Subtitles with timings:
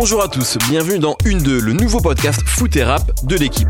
[0.00, 3.68] Bonjour à tous, bienvenue dans Une 2, le nouveau podcast foot et rap de l'équipe.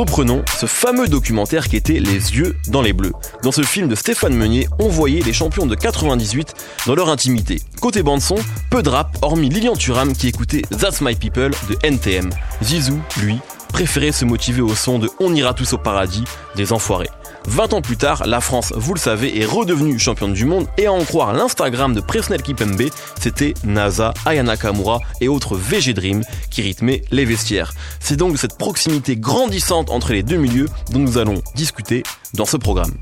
[0.00, 3.12] Reprenons ce fameux documentaire qui était Les yeux dans les bleus.
[3.42, 6.54] Dans ce film de Stéphane Meunier, on voyait les champions de 98
[6.86, 7.60] dans leur intimité.
[7.82, 8.36] Côté bande son,
[8.70, 12.30] peu de rap, hormis Lilian Thuram qui écoutait That's My People de NTM.
[12.62, 13.40] Zizou, lui,
[13.74, 16.24] préférait se motiver au son de On ira tous au paradis
[16.56, 17.10] des enfoirés.
[17.46, 20.86] 20 ans plus tard, la France, vous le savez, est redevenue championne du monde et
[20.86, 22.90] à en croire l'Instagram de Presnel Kipembe,
[23.20, 27.72] c'était NASA, Ayana Kamura et autres VG Dream qui rythmaient les vestiaires.
[27.98, 32.02] C'est donc de cette proximité grandissante entre les deux milieux dont nous allons discuter
[32.34, 32.92] dans ce programme.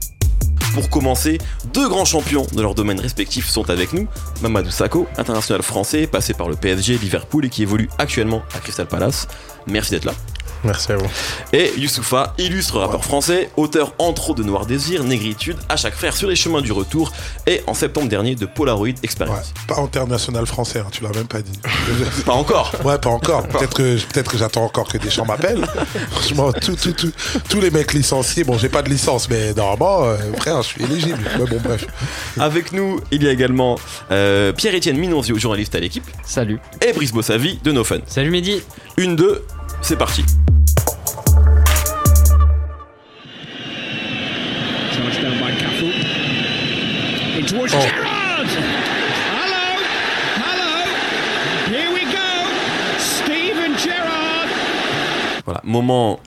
[0.75, 1.39] Pour commencer,
[1.73, 4.07] deux grands champions de leur domaine respectif sont avec nous.
[4.43, 8.87] Mamadou Sakho, international français, passé par le PSG, Liverpool et qui évolue actuellement à Crystal
[8.87, 9.27] Palace.
[9.67, 10.15] Merci d'être là.
[10.65, 11.07] Merci à vous.
[11.53, 16.17] Et Youssoufa, illustre rappeur français, auteur entre autres de Noir Désir, Négritude, à chaque frère
[16.17, 17.13] sur les chemins du retour
[17.47, 19.53] et en septembre dernier de Polaroid Experience.
[19.69, 21.59] Ouais, pas international français, hein, tu l'as même pas dit.
[22.27, 22.73] pas encore.
[22.85, 23.47] Ouais, pas encore.
[23.49, 25.65] Peut-être que, peut que j'attends encore que Deschamps m'appelle.
[26.11, 27.13] Franchement, tout, tout, tout,
[27.49, 30.85] tous les mecs licenciés, bon, j'ai pas de licence, mais normalement, euh, frère, je suis
[30.85, 31.19] éligible.
[31.39, 31.87] Mais bon, bref.
[32.39, 33.79] Avec nous, il y a également
[34.11, 36.05] euh, Pierre-Étienne Minonzio, journaliste à l'équipe.
[36.25, 36.59] Salut.
[36.87, 38.01] Et Brice Bossavi de No Fun.
[38.07, 38.63] Salut Mehdi.
[38.97, 39.45] Une, deux,
[39.81, 40.25] c'est parti.
[47.49, 47.81] Towards oh.
[47.81, 48.47] Gerrard.
[49.33, 49.67] Hello,
[50.45, 50.75] hello.
[51.73, 52.29] Here we go.
[52.99, 54.49] Steven Gerrard.
[55.47, 56.21] Voilà, moment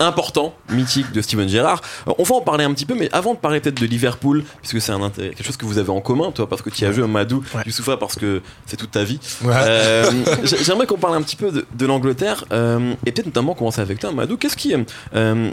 [0.00, 1.80] important, mythique de Steven Gerrard.
[2.18, 4.80] On va en parler un petit peu, mais avant de parler peut-être de Liverpool, puisque
[4.80, 7.04] c'est un quelque chose que vous avez en commun, toi, parce que tu as joué
[7.04, 7.62] un Madou, ouais.
[7.66, 9.20] Youssoufa, parce que c'est toute ta vie.
[9.42, 9.52] Ouais.
[9.54, 10.10] Euh,
[10.62, 14.00] J'aimerais qu'on parle un petit peu de, de l'Angleterre, euh, et peut-être notamment commencer avec
[14.00, 14.36] toi, Madou.
[14.36, 14.74] Qu'est-ce qui,
[15.14, 15.50] euh,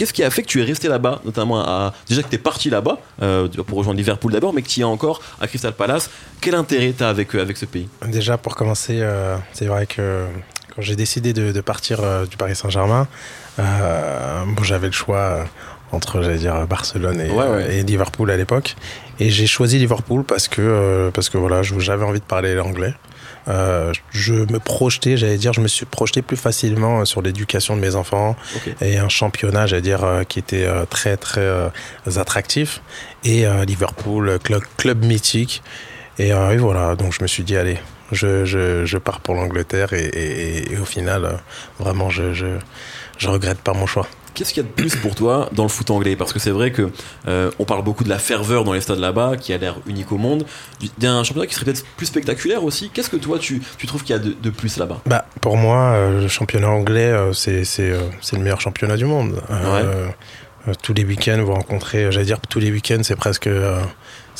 [0.00, 2.38] Qu'est-ce qui a fait que tu es resté là-bas, notamment à, déjà que tu es
[2.38, 6.08] parti là-bas euh, pour rejoindre Liverpool d'abord, mais que tu es encore à Crystal Palace.
[6.40, 7.86] Quel intérêt tu as avec, avec ce pays?
[8.06, 10.24] Déjà, pour commencer, euh, c'est vrai que
[10.74, 13.08] quand j'ai décidé de, de partir euh, du Paris Saint-Germain,
[13.58, 15.44] euh, bon, j'avais le choix
[15.92, 17.76] entre j'allais dire Barcelone et, ouais, ouais.
[17.76, 18.76] et Liverpool à l'époque.
[19.18, 22.94] Et j'ai choisi Liverpool parce que euh, parce que voilà j'avais envie de parler l'anglais
[23.48, 27.80] euh, je me projetais, j'allais dire, je me suis projeté plus facilement sur l'éducation de
[27.80, 28.74] mes enfants okay.
[28.80, 31.68] et un championnat, j'allais dire, euh, qui était euh, très très euh,
[32.16, 32.80] attractif.
[33.24, 35.62] Et euh, Liverpool, club, club mythique.
[36.18, 37.78] Et, et, voilà, donc je me suis dit, allez,
[38.12, 41.38] je, je, je pars pour l'Angleterre et, et, et, au final,
[41.78, 42.46] vraiment, je, je,
[43.16, 44.06] je regrette pas mon choix.
[44.34, 46.16] Qu'est-ce qu'il y a de plus pour toi dans le foot anglais?
[46.16, 46.90] Parce que c'est vrai que
[47.28, 50.12] euh, on parle beaucoup de la ferveur dans les stades là-bas, qui a l'air unique
[50.12, 50.44] au monde.
[50.98, 52.90] D'un championnat qui serait peut-être plus spectaculaire aussi.
[52.92, 55.00] Qu'est-ce que toi tu, tu trouves qu'il y a de, de plus là-bas?
[55.06, 57.64] Bah, Pour moi, euh, le championnat anglais, euh, c'est
[58.32, 59.42] le meilleur championnat du monde.
[59.50, 59.82] Ouais.
[60.82, 63.48] Tous les week-ends, vous rencontrez, j'allais dire tous les week-ends, c'est presque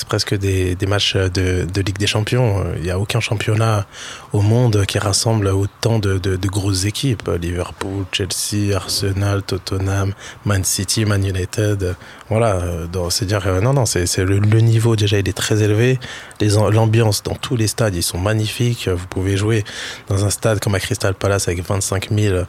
[0.01, 2.65] c'est presque des, des matchs de, de, Ligue des Champions.
[2.77, 3.87] Il n'y a aucun championnat
[4.33, 7.29] au monde qui rassemble autant de, de, grosses équipes.
[7.41, 10.15] Liverpool, Chelsea, Arsenal, Tottenham,
[10.47, 11.97] Man City, Man United.
[12.31, 12.63] Voilà,
[13.11, 15.99] c'est dire non non, c'est le, le, niveau déjà il est très élevé.
[16.41, 18.89] L'ambiance dans tous les stades ils sont magnifiques.
[18.89, 19.65] Vous pouvez jouer
[20.09, 22.45] dans un stade comme à Crystal Palace avec 25 000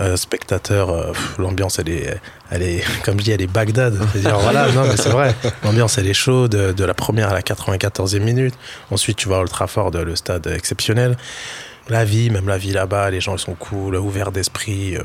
[0.00, 1.12] euh, spectateurs.
[1.38, 2.20] L'ambiance elle est
[2.50, 3.98] elle est comme je dis elle est Bagdad.
[4.14, 5.34] Dire, voilà, non mais c'est vrai.
[5.64, 8.54] L'ambiance elle est chaude de la première à la 94e minute.
[8.90, 11.16] Ensuite, tu vas à Old Trafford, le stade exceptionnel.
[11.88, 14.96] La vie, même la vie là-bas, les gens ils sont cool, ouverts d'esprit.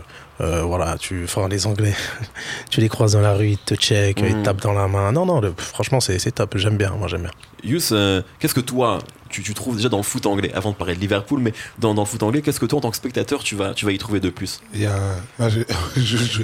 [0.41, 1.93] Euh, voilà, tu, enfin, les Anglais,
[2.71, 4.25] tu les croises dans la rue, ils te check, mmh.
[4.25, 5.11] ils te tapent dans la main.
[5.11, 6.57] Non, non, le, franchement, c'est top.
[6.57, 7.31] J'aime bien, moi j'aime bien.
[7.63, 8.97] Yous, euh, qu'est-ce que toi,
[9.31, 11.93] tu, tu, trouves déjà dans le foot anglais, avant de parler de Liverpool, mais dans,
[11.93, 13.91] dans le foot anglais, qu'est-ce que toi, en tant que spectateur, tu vas, tu vas
[13.91, 14.59] y trouver de plus?
[14.73, 14.99] Il y a,
[15.49, 15.61] je,
[15.97, 16.41] je, je,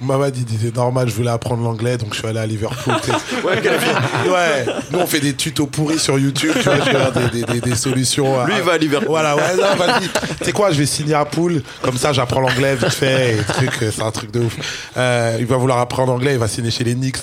[0.00, 2.94] Maman dit, c'est normal, je voulais apprendre l'anglais, donc je suis allé à Liverpool.
[3.44, 7.52] ouais, nous on fait des tutos pourris sur YouTube, tu vois, je regarde des, des,
[7.52, 8.44] des, des, solutions.
[8.46, 9.08] Lui, il va à Liverpool.
[9.08, 10.08] Voilà, ouais, vas-y.
[10.38, 13.42] Tu sais quoi, je vais signer à Pool, comme ça j'apprends l'anglais vite fait, et
[13.42, 14.56] truc, c'est un truc de ouf.
[14.96, 17.18] Euh, il va vouloir apprendre l'anglais, il va signer chez les Knicks,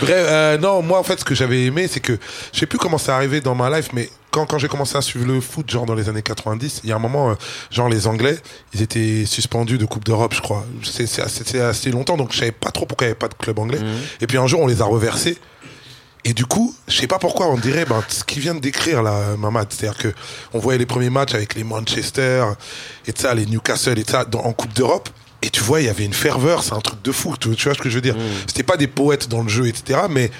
[0.00, 2.18] Bref, euh, non, moi en fait, ce que j'avais aimé, c'est que
[2.52, 5.02] je sais plus comment c'est arrivé dans ma life, mais quand, quand j'ai commencé à
[5.02, 7.34] suivre le foot, genre dans les années 90, il y a un moment, euh,
[7.70, 8.38] genre les Anglais,
[8.72, 10.64] ils étaient suspendus de Coupe d'Europe, je crois.
[10.82, 13.34] C'est assez, assez, longtemps, donc je savais pas trop pourquoi il n'y avait pas de
[13.34, 13.78] club anglais.
[13.78, 13.86] Mhm.
[13.86, 14.22] Mmh.
[14.22, 15.38] Et puis un jour, on les a reversés.
[16.24, 19.02] Et du coup, je sais pas pourquoi, on dirait ben, ce qu'il vient de décrire
[19.02, 19.66] là, Mamad.
[19.70, 20.14] C'est-à-dire que
[20.52, 22.44] on voyait les premiers matchs avec les Manchester
[23.06, 25.08] et ça, les Newcastle et ça, en Coupe d'Europe.
[25.42, 27.34] Et tu vois, il y avait une ferveur, c'est un truc de fou.
[27.38, 28.14] Tu, tu vois ce que je veux dire?
[28.14, 28.46] Mmh.
[28.46, 30.02] C'était pas des poètes dans le jeu, etc.
[30.08, 30.30] Mais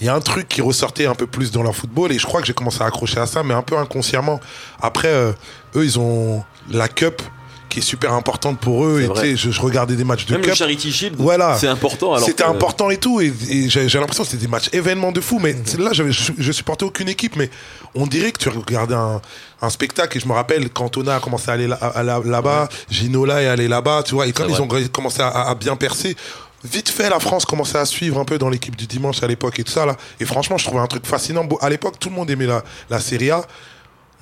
[0.00, 2.26] il y a un truc qui ressortait un peu plus dans leur football et je
[2.26, 4.40] crois que j'ai commencé à accrocher à ça, mais un peu inconsciemment.
[4.80, 5.32] Après, euh,
[5.76, 7.22] eux, ils ont la cup
[7.68, 9.22] qui est super importante pour eux et vrai.
[9.22, 10.56] tu sais, je, je regardais des matchs de Même le cup.
[10.56, 11.56] Charity Shield, Voilà.
[11.56, 12.16] c'est important.
[12.18, 15.20] C'était que- important et tout, et, et j'ai l'impression que c'était des matchs événements de
[15.20, 15.38] fou.
[15.40, 17.48] Mais là, je, je supportais aucune équipe, mais
[17.94, 19.20] on dirait que tu regardais un,
[19.62, 20.16] un spectacle.
[20.18, 23.40] Et je me rappelle quand Tona a commencé à aller là- à- là- là-bas, Ginola
[23.40, 24.26] est allé là-bas, tu vois.
[24.26, 26.16] Et quand ils ont commencé à, à bien percer.
[26.62, 29.58] Vite fait, la France commençait à suivre un peu dans l'équipe du dimanche à l'époque
[29.58, 29.96] et tout ça là.
[30.20, 31.48] Et franchement, je trouvais un truc fascinant.
[31.60, 33.46] À l'époque, tout le monde aimait la, la Serie A.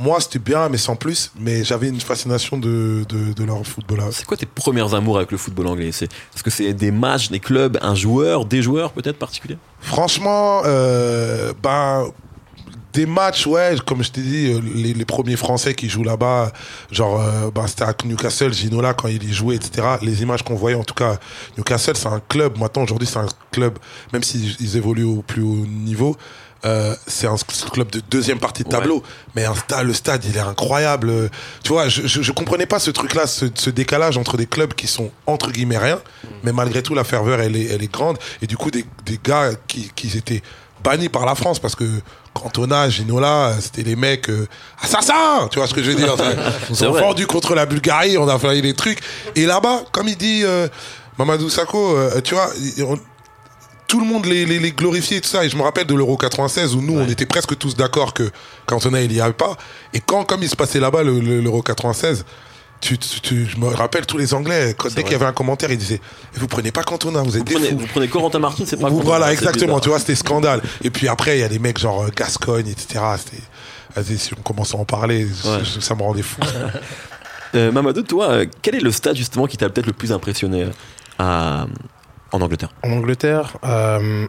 [0.01, 1.33] Moi, c'était bien, mais sans plus.
[1.41, 4.05] Mais j'avais une fascination de, de, de leur football.
[4.13, 5.91] C'est quoi tes premières amours avec le football anglais?
[5.91, 9.59] C'est Est-ce que c'est des matchs, des clubs, un joueur, des joueurs peut-être particuliers?
[9.81, 12.07] Franchement, euh, ben,
[12.99, 16.51] des matchs, ouais, comme je t'ai dit, euh, les, les premiers Français qui jouent là-bas,
[16.91, 19.87] genre, euh, ben, c'était à Newcastle, Ginola, quand il y jouait, etc.
[20.03, 21.19] Les images qu'on voyait, en tout cas,
[21.57, 22.59] Newcastle, c'est un club.
[22.59, 23.79] Maintenant, aujourd'hui, c'est un club,
[24.13, 26.17] même s'ils ils évoluent au plus haut niveau.
[26.65, 27.37] euh, c'est un
[27.73, 29.05] club de deuxième partie de tableau,
[29.37, 31.31] mais un stade, le stade, il est incroyable.
[31.63, 34.75] Tu vois, je, je, je comprenais pas ce truc-là, ce, ce décalage entre des clubs
[34.75, 36.01] qui sont entre guillemets rien,
[36.43, 38.19] mais malgré tout, la ferveur, elle est, elle est grande.
[38.43, 40.43] Et du coup, des, des gars qui, qui étaient
[40.83, 41.85] bannis par la France parce que
[42.43, 44.47] Cantona, Ginola, c'était les mecs euh,
[44.83, 46.15] assassins, tu vois ce que je veux dire
[46.71, 49.01] Ils ont vendu contre la Bulgarie, on a fait des trucs.
[49.37, 50.69] Et là-bas, comme il dit euh,
[51.19, 52.49] Mamadou Sakho, euh, tu vois,
[52.87, 52.99] on-
[53.87, 55.45] tout le monde les, les, les glorifiait et tout ça.
[55.47, 58.31] Et je me rappelle de l'Euro 96 où nous, on était presque tous d'accord que
[58.67, 59.57] Cantona, il y avait pas.
[59.95, 62.27] Et quand, comme il se passait là-bas, le- le- l'Euro 96,
[62.81, 65.33] tu, tu- tu- je me rappelle tous les Anglais, quand, dès qu'il y avait un
[65.33, 66.01] commentaire, ils disaient
[66.35, 67.79] Vous prenez pas Cantona, vous êtes vous des prenez, fous.
[67.79, 70.61] vous prenez Corentin Martin, c'est pas Vous- voilà, exactement, tu vois, c'était scandale.
[70.83, 73.01] Et puis après, il y a des mecs genre euh, Gascogne, etc.
[74.05, 75.65] Si on commence à en parler, Ouais.
[75.65, 76.41] ça, ça me rendait fou.
[77.55, 80.65] Euh, Mamadou, toi, euh, quel est le stade justement qui t'a peut-être le plus impressionné
[80.65, 80.71] euh,
[81.19, 81.67] à-
[82.31, 82.69] en Angleterre?
[82.85, 84.27] En Angleterre, euh,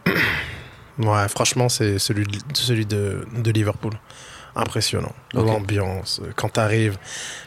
[1.00, 3.92] ouais, franchement, c'est celui, de, celui de, de Liverpool.
[4.61, 5.13] Impressionnant.
[5.33, 6.21] L'ambiance.
[6.35, 6.97] Quand tu arrives,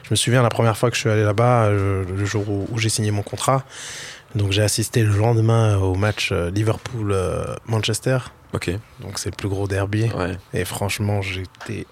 [0.04, 2.66] je me souviens la première fois que je suis allé là-bas, euh, le jour où,
[2.70, 3.64] où j'ai signé mon contrat.
[4.34, 8.18] Donc j'ai assisté le lendemain au match euh, Liverpool-Manchester.
[8.54, 8.70] Ok,
[9.00, 10.10] Donc c'est le plus gros derby.
[10.14, 11.86] ouais, Et franchement, j'étais,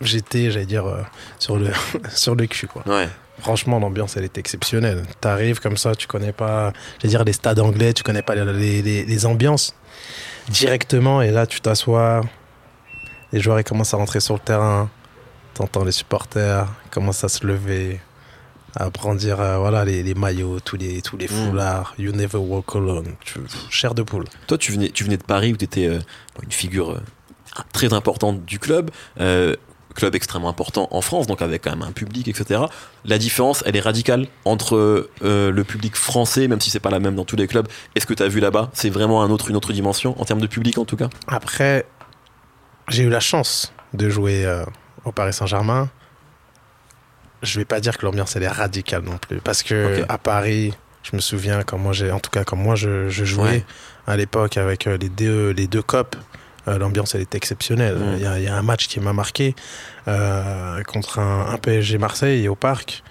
[0.00, 1.02] j'étais, j'allais dire, euh,
[1.38, 1.68] sur le,
[2.10, 2.82] sur le cul, quoi.
[2.86, 3.08] ouais.
[3.38, 5.02] Franchement, l'ambiance, elle est exceptionnelle.
[5.20, 6.72] T'arrives comme ça, tu connais pas,
[7.02, 9.74] veux dire, les stades anglais, tu connais pas les, les, les- les ambiances
[10.48, 11.22] directement.
[11.22, 12.20] Et là, tu t'assois,
[13.32, 14.90] les joueurs, ils commencent à rentrer sur le terrain.
[15.54, 18.00] T'entends les supporters, ils commencent à se lever,
[18.74, 21.28] à brandir, euh, voilà, les, les maillots, tous les, tous les Mm.
[21.28, 21.94] foulards.
[21.98, 23.14] You never walk alone.
[23.20, 23.38] Tu,
[23.70, 24.24] chair de poule.
[24.46, 27.00] Toi, tu venais, tu venais de Paris où tu étais une figure euh,
[27.74, 28.90] très importante du club,
[29.20, 29.54] euh,
[29.94, 32.62] club extrêmement important en France, donc avec quand même un public, etc.
[33.04, 36.98] La différence, elle est radicale entre euh, le public français, même si c'est pas la
[36.98, 37.68] même dans tous les clubs.
[37.94, 38.70] Est-ce que tu as vu là-bas?
[38.72, 41.10] C'est vraiment un autre, une autre dimension, en termes de public en tout cas?
[41.26, 41.84] Après,
[42.88, 44.64] j'ai eu la chance de jouer euh,
[45.04, 45.88] au Paris Saint-Germain.
[47.42, 50.72] Je vais pas dire que l'ambiance elle est radicale non plus, parce que à Paris,
[51.02, 53.64] je me souviens quand moi j'ai, en tout cas quand moi je, je jouais Ouais.
[54.06, 56.14] à l'époque avec euh, les deux les deux copes,
[56.68, 57.98] euh, l'ambiance elle était exceptionnelle.
[58.16, 59.56] Il y, a, il y a un match qui m'a marqué
[60.06, 63.02] euh, contre un, un PSG Marseille au parc.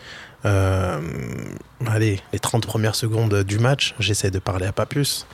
[1.85, 5.25] Allez, les 30 premières secondes du match, j'essaie de parler à Papus.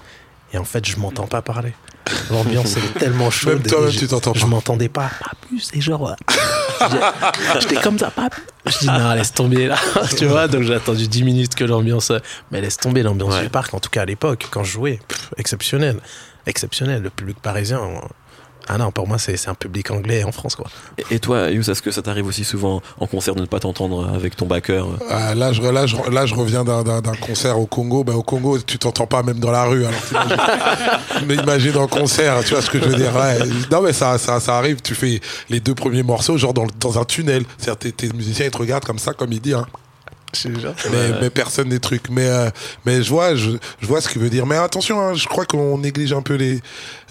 [0.53, 1.73] Et en fait, je m'entends pas parler.
[2.31, 3.65] L'ambiance, est tellement chaude.
[3.71, 4.47] Même je- tu t'entends Je pas.
[4.47, 5.09] m'entendais pas.
[5.19, 6.09] Papus, et genre.
[6.09, 6.87] euh,
[7.61, 8.43] J'étais comme ça, Papus.
[8.65, 9.77] Je dis, non, laisse tomber là.
[10.17, 12.11] tu vois, donc j'ai attendu 10 minutes que l'ambiance.
[12.51, 13.43] Mais laisse tomber l'ambiance Ouais.
[13.43, 14.99] du parc, en tout cas à l'époque, quand je jouais.
[15.07, 15.99] Pff, exceptionnel.
[16.45, 17.01] Exceptionnel.
[17.01, 17.79] Le public parisien.
[18.69, 20.67] Ah non, pour moi, c'est c'est un public anglais en France, quoi.
[20.97, 23.59] Et, et toi, Yous, est-ce que ça t'arrive aussi souvent en concert de ne pas
[23.59, 26.83] t'entendre avec ton backer euh Ah, là, je, là, je, là, je reviens d'un-
[27.21, 28.03] concert au Congo.
[28.03, 29.85] Ben, au Congo, tu t'entends pas même dans la rue.
[29.85, 30.37] Alors, t'imagines-
[31.27, 33.15] mais imagine en concert, tu vois ce que je veux dire.
[33.15, 33.39] ouais.
[33.71, 34.81] Non, mais ça, ça, ça arrive.
[34.81, 35.19] Tu fais
[35.49, 37.43] les deux premiers morceaux, genre dans, le- dans un tunnel.
[37.57, 39.53] C'est-à-dire, tes, tes musiciens, ils te regardent comme ça, comme il dit.
[39.53, 39.65] Hein.
[40.45, 42.09] Mais, mais personne des trucs.
[42.09, 42.49] Mais, euh,
[42.85, 44.45] mais je, vois, je, je vois ce qu'il veut dire.
[44.45, 46.59] Mais attention, hein, je crois qu'on néglige un peu les,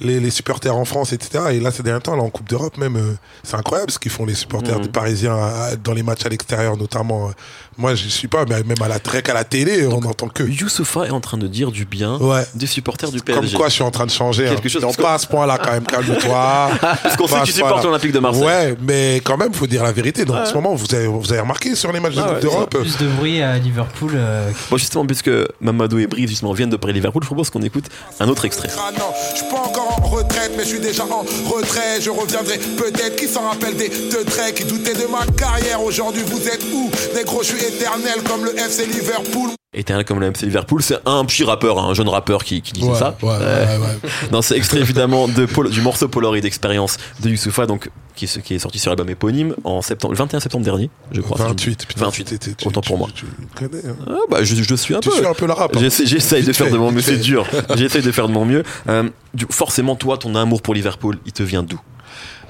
[0.00, 1.44] les, les supporters en France, etc.
[1.52, 4.10] Et là, ces derniers temps, là, en Coupe d'Europe, même, euh, c'est incroyable ce qu'ils
[4.12, 4.82] font les supporters Mhm.
[4.82, 7.28] des Parisiens à- dans les matchs à l'extérieur, notamment.
[7.28, 7.32] euh.
[7.78, 10.42] Moi, je suis pas, mais même à la trek à la télé, on n'entend que.
[10.42, 12.42] Youssoufa est en train de dire du bien Ouais.
[12.54, 13.56] des supporters du Comme PSG.
[13.56, 14.44] quoi, je suis en train de changer.
[14.46, 14.70] Quelque hein.
[14.70, 16.70] chose, Non, pas à ce point-là, quand même, calme-toi.
[16.80, 18.44] Parce qu'on sait que tu supportes l'Olympique de Marseille.
[18.44, 20.24] Ouais, mais quand même, faut dire la vérité.
[20.24, 22.40] Dans ce moment, vous avez, vous avez remarqué sur les matchs de Ah Coupe ouais,
[22.40, 22.76] d'Europe.
[23.16, 24.12] Plus de bruit à Liverpool.
[24.14, 25.30] euh, Bon, justement, puisque
[25.60, 27.86] Mamadou et Brice justement viennent de parler Liverpool, je propose qu'on écoute
[28.20, 28.68] un autre extrait.
[28.78, 32.00] Ah non, je suis pas encore en retraite, mais je suis déjà en retrait.
[32.00, 33.16] Je reviendrai peut-être.
[33.16, 36.90] Qui s'en rappelle des deux traits qui doutaient de ma carrière Aujourd'hui, vous êtes où?
[37.14, 39.50] Négro, je suis éternel comme le FC Liverpool.
[39.76, 40.82] Éternel comme le MC Liverpool.
[40.82, 43.16] C'est un petit rappeur, hein, un jeune rappeur qui, qui disait Ouais, ça.
[43.22, 44.10] ouais, Euh, ouais, ouais.
[44.32, 48.40] non, c'est extrait évidemment de Pol- du morceau Polaroid d'expérience de Youssoufa, donc qui est,
[48.42, 51.36] qui est sorti sur l'album éponyme en septembre, le 21 septembre dernier, je crois.
[51.38, 52.24] 28, putain, 28.
[52.24, 53.08] t'étais- tu- Autant pour moi.
[53.14, 53.96] Tu, tu connais, hein.
[54.08, 55.14] Ah, bah, je, je suis un Tu peu.
[55.16, 55.76] suis un peu la rap.
[55.76, 55.80] hein.
[55.80, 57.18] J'essaye de faire fait, de mon mieux, c'est fait.
[57.18, 57.46] dur.
[57.76, 58.62] J'essaye de faire de mon mieux.
[58.88, 61.78] Euh, du- forcément, toi, ton amour pour Liverpool, il te vient d'où?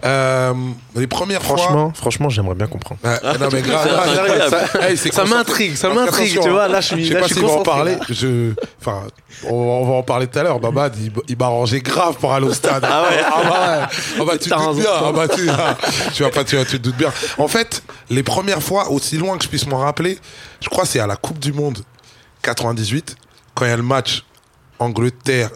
[0.05, 0.53] Euh,
[0.95, 1.57] les premières fois.
[1.57, 3.01] Franchement, franchement, j'aimerais bien comprendre.
[3.03, 3.89] Ouais, non mais grave,
[4.51, 4.97] ça, hey,
[5.29, 7.63] m'intrigue, ça m'intrigue, tu vois, hein, là, je suis- je sais pas s'il va en
[7.63, 7.97] parler.
[8.11, 9.03] Je, enfin,
[9.45, 10.61] on, on va en parler tout à l'heure.
[10.61, 12.85] Babad, il, il m'a arrangé grave pour aller au stade.
[12.87, 13.97] Ah ouais, ah bah ouais.
[14.21, 14.91] Ah bah, tu te doutes bien.
[15.03, 15.77] Ah bah, tu, ah,
[16.15, 17.13] tu vas pas, tu, tu te doutes bien.
[17.39, 20.19] En fait, les premières fois, aussi loin que je puisse m'en rappeler,
[20.61, 21.79] je crois que c'est à la Coupe du Monde
[22.43, 23.17] 98,
[23.55, 24.25] quand il y a le match
[24.79, 25.51] Angleterre,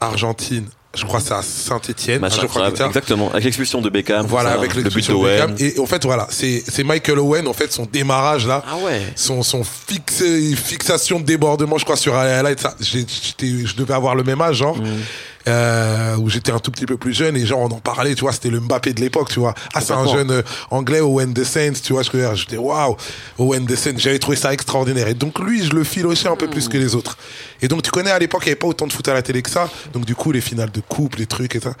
[0.00, 0.68] Argentine.
[0.96, 2.20] Je crois que c'est à Saint-Etienne.
[2.20, 2.76] Match incroyable.
[2.86, 3.30] Exactement.
[3.30, 4.26] Avec l'expulsion de Beckham.
[4.26, 5.26] Voilà, ça, avec l'expulsion de.
[5.28, 5.54] Beckham.
[5.58, 8.62] Et en fait, voilà, c'est c'est Michael Owen, en fait, son démarrage là.
[8.66, 9.02] Ah ouais.
[9.16, 10.22] Son, son fixe,
[10.56, 14.56] fixation de débordement, je crois, sur highlight, ça, j'étais- je devais avoir le même âge,
[14.56, 14.84] genre, Mm.
[15.48, 18.22] Euh, où j'étais un tout petit peu plus jeune, et genre, on en parlait, tu
[18.22, 19.54] vois, c'était le Mbappé de l'époque, tu vois.
[19.74, 22.96] Ah, c'est un jeune euh, anglais, Owen DeSaints, tu vois, je j'étais, waouh,
[23.38, 25.08] Owen DeSaints, j'avais trouvé ça extraordinaire.
[25.08, 27.18] Et donc, lui, je le filochais un peu plus que les autres.
[27.62, 29.22] Et donc, tu connais, à l'époque, il n'y avait pas autant de foot à la
[29.22, 29.68] télé que ça.
[29.92, 31.74] Donc, du coup, les finales de coupe, les trucs et ça.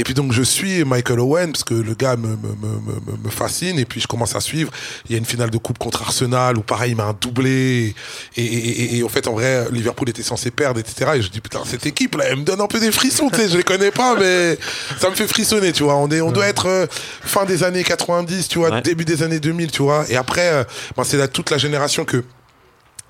[0.00, 3.24] Et puis donc je suis Michael Owen parce que le gars me, me, me, me,
[3.24, 4.70] me fascine et puis je commence à suivre.
[5.08, 7.94] Il y a une finale de coupe contre Arsenal où pareil il m'a un doublé
[8.36, 8.44] et, et,
[8.94, 11.10] et, et en fait en vrai Liverpool était censé perdre etc.
[11.16, 13.36] Et je dis putain cette équipe là elle me donne un peu des frissons tu
[13.38, 14.56] sais je les connais pas mais
[15.00, 15.96] ça me fait frissonner tu vois.
[15.96, 18.82] On est on doit être euh, fin des années 90 tu vois Ouais.
[18.82, 20.64] début des années 2000 tu vois et après euh,
[20.96, 22.22] ben, c'est la- toute la génération que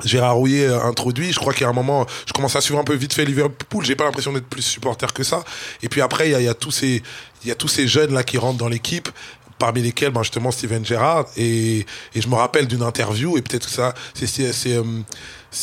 [0.05, 1.33] Gérard Rouillet euh, introduit.
[1.33, 3.25] Je crois qu'il y a un moment, je commence à suivre un peu vite fait
[3.25, 3.85] Liverpool.
[3.85, 5.45] J'ai pas l'impression d'être plus supporter que ça.
[5.83, 7.03] Et puis après, il y a, y a tous ces,
[7.43, 9.09] il y a tous ces jeunes là qui rentrent dans l'équipe.
[9.59, 11.27] Parmi lesquels, ben justement, Steven Gerrard.
[11.37, 11.79] Et,
[12.15, 14.85] et je me rappelle d'une interview, et peut-être que ça, c'est, c'est, euh,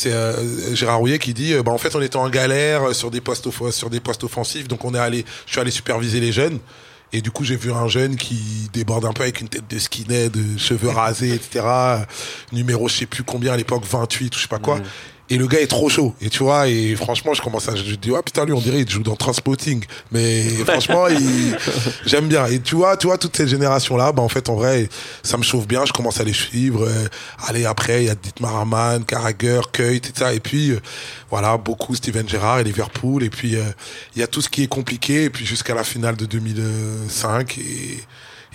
[0.04, 3.22] euh, Gérard Rouillet qui dit, euh, ben, en fait, on était en galère sur des
[3.22, 6.58] postes, sur des postes offensifs, donc on est allé, je suis allé superviser les jeunes.
[7.12, 9.78] Et du coup, j'ai vu un jeune qui déborde un peu avec une tête de
[9.78, 11.64] skinhead, de cheveux rasés, etc.
[12.52, 14.80] Numéro, je sais plus combien à l'époque, 28 ou je sais pas quoi.
[15.28, 16.14] Et le gars est trop chaud.
[16.20, 18.82] Et tu vois, et franchement, je commence à, je dis, ah putain, lui, on dirait,
[18.82, 19.84] il joue dans Transpotting.
[20.12, 21.56] Mais franchement, il,
[22.06, 22.46] j'aime bien.
[22.46, 24.88] Et tu vois, tu vois, toute cette génération-là, bah, en fait, en vrai,
[25.24, 25.84] ça me chauffe bien.
[25.84, 26.86] Je commence à les suivre.
[26.86, 27.08] Euh,
[27.48, 30.32] allez, après, il y a Dietmar Hamann, Carragher, Keut, et ça.
[30.32, 30.80] Et puis, euh,
[31.28, 33.24] voilà, beaucoup Steven Gerrard et Liverpool.
[33.24, 33.64] Et puis, euh,
[34.14, 35.24] il y a tout ce qui est compliqué.
[35.24, 37.58] Et puis, jusqu'à la finale de 2005.
[37.58, 37.98] Et,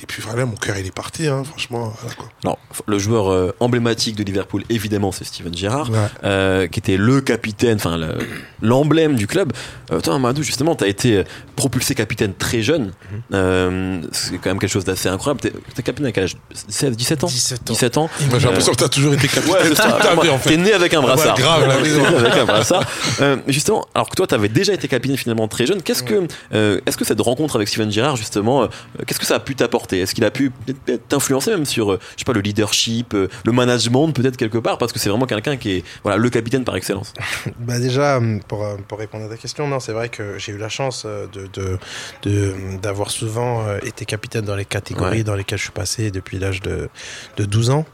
[0.02, 1.94] et puis, voilà, mon cœur, il est parti, hein, franchement.
[2.02, 2.30] Voilà, quoi.
[2.44, 2.58] Alors,
[2.88, 5.98] le joueur euh, emblématique de Liverpool, évidemment, c'est Steven Gerrard, Ouais.
[6.24, 8.18] euh, qui était le capitaine, enfin le-
[8.62, 9.54] l'emblème du club.
[9.92, 11.24] Euh, toi, Amadou, justement, t'as été
[11.56, 12.86] propulsé capitaine très jeune.
[13.12, 13.22] Mhm.
[13.34, 15.42] Euh, c'est quand même quelque chose d'assez incroyable.
[15.42, 16.36] T'es capitaine à quel âge?
[16.68, 17.28] 16, 17 ans?
[17.28, 17.74] 17 ans.
[17.74, 18.10] 17 ans.
[18.30, 19.54] Moi, j'ai l'impression que t'as toujours été capitaine.
[19.54, 20.50] Ouais, en fait.
[20.52, 21.36] T'es né avec un brassard.
[21.38, 22.84] Ouais, grave, né avec un brassard.
[23.22, 25.82] Euh, justement, alors que toi, t'avais déjà été capitaine finalement très jeune.
[25.82, 28.68] Qu'est-ce que, euh, est-ce que cette rencontre avec Steven Gerrard, justement, euh,
[29.06, 29.81] qu'est-ce que ça a pu t'apporter?
[29.92, 33.28] Est-ce qu'il a pu peut-être- t'influencer même sur, euh, je sais pas, le leadership, euh,
[33.46, 36.64] le management, peut-être quelque part, parce que c'est vraiment quelqu'un qui est, voilà, le capitaine
[36.64, 37.14] par excellence.
[37.60, 40.58] Bah déjà, pour, euh, pour répondre à ta question, non, c'est vrai que j'ai eu
[40.58, 41.78] la chance de de-
[42.24, 45.24] de- d'avoir souvent été capitaine dans les catégories Ouais.
[45.24, 46.90] dans lesquelles je suis passé depuis l'âge de,
[47.38, 47.86] de 12 ans.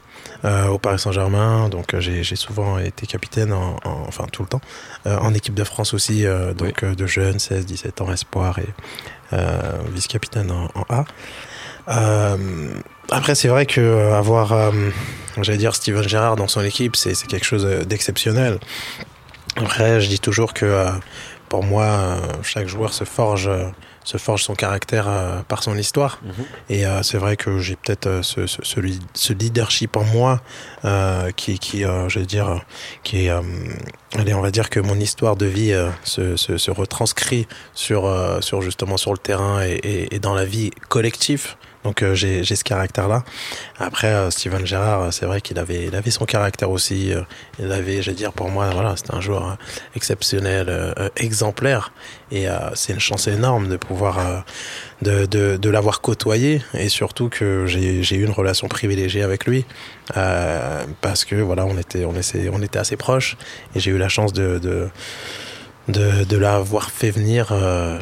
[0.44, 4.48] euh, au Paris Saint-Germain, donc euh, j'ai souvent été capitaine, en, en- enfin tout le
[4.48, 4.60] temps,
[5.06, 6.24] Euh, en équipe de France aussi,
[6.56, 8.68] donc de jeunes, 16, 17 ans, espoir et
[9.94, 11.04] vice-capitaine en, en A.
[11.88, 12.36] Euh,
[13.10, 14.70] après, c'est vrai que euh, avoir, euh,
[15.40, 18.58] j'allais dire, Steven Gerrard dans son équipe, c'est c'est quelque chose d'exceptionnel.
[19.56, 20.90] Après, je dis toujours que euh,
[21.48, 23.50] pour moi, chaque joueur se forge,
[24.04, 26.20] se forge son caractère euh, par son histoire.
[26.22, 26.44] Mhm.
[26.68, 28.60] Et euh, c'est vrai que j'ai peut-être ce, ce,
[29.14, 30.40] ce leadership en moi
[30.84, 32.62] euh, qui, qui euh, je veux dire,
[33.02, 33.40] qui est, euh,
[34.14, 38.04] allez, on va dire que mon histoire de vie euh, se, se, se retranscrit sur,
[38.04, 41.56] euh, sur justement sur le terrain et, et, et dans la vie collective.
[41.88, 43.24] Donc euh, j'ai ce caractère-là.
[43.78, 47.14] Après, euh, Steven Gerrard, euh, c'est vrai qu'il avait, son caractère aussi.
[47.58, 49.56] il avait, je veux dire, pour moi, voilà, c'était un joueur
[49.96, 51.92] exceptionnel, exemplaire.
[52.30, 54.44] Et c'est une chance énorme de pouvoir,
[55.02, 56.62] de, l'avoir côtoyé.
[56.74, 59.64] Et surtout que j'ai eu une relation privilégiée avec lui.
[60.14, 62.06] Parce que, voilà, on était,
[62.78, 63.36] assez proches.
[63.74, 64.58] Et j'ai eu la chance de,
[65.88, 67.52] de, l'avoir fait venir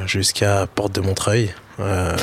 [0.06, 1.52] jusqu'à Porte de Montreuil.
[1.80, 2.16] Euh,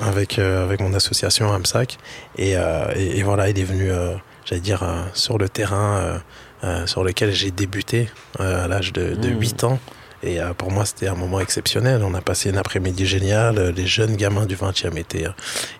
[0.00, 1.98] avec euh, avec mon association AMSAC
[2.36, 5.96] et, euh, et, et voilà il est venu euh, j'allais dire euh, sur le terrain
[5.98, 6.18] euh,
[6.64, 8.10] euh, sur lequel j'ai débuté
[8.40, 9.40] euh, à l'âge de, de Mmh.
[9.40, 9.78] 8 ans
[10.22, 12.02] Et euh, pour moi, c'était un moment exceptionnel.
[12.04, 13.58] On a passé un après-midi génial.
[13.58, 15.30] Euh, Les jeunes gamins du 20e étaient, euh,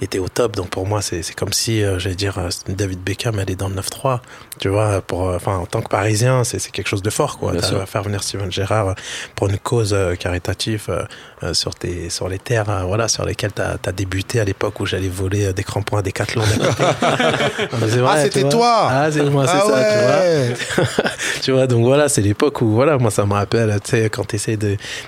[0.00, 0.54] étaient au top.
[0.54, 4.20] Donc pour moi, c'est comme si, euh, j'allais dire, David Beckham allait dans le 9-3.
[4.60, 7.52] Tu vois, pour, enfin, en tant que Parisien, c'est quelque chose de fort, quoi.
[7.86, 8.94] Faire venir Steven Gerrard euh,
[9.34, 10.88] pour une cause caritative
[11.52, 15.08] sur, tes, sur les terres, voilà, sur lesquelles tu as, débuté à l'époque où j'allais
[15.08, 16.22] voler des crampons à c'est
[17.98, 20.54] vrai, Ah, c'était toi Ah, c'est moi, c'est Ah ça, ouais.
[20.54, 21.10] tu vois.
[21.42, 24.27] tu vois, donc voilà, c'est l'époque où, voilà, moi, ça me rappelle, tu sais, quand
[24.28, 24.58] tu essaies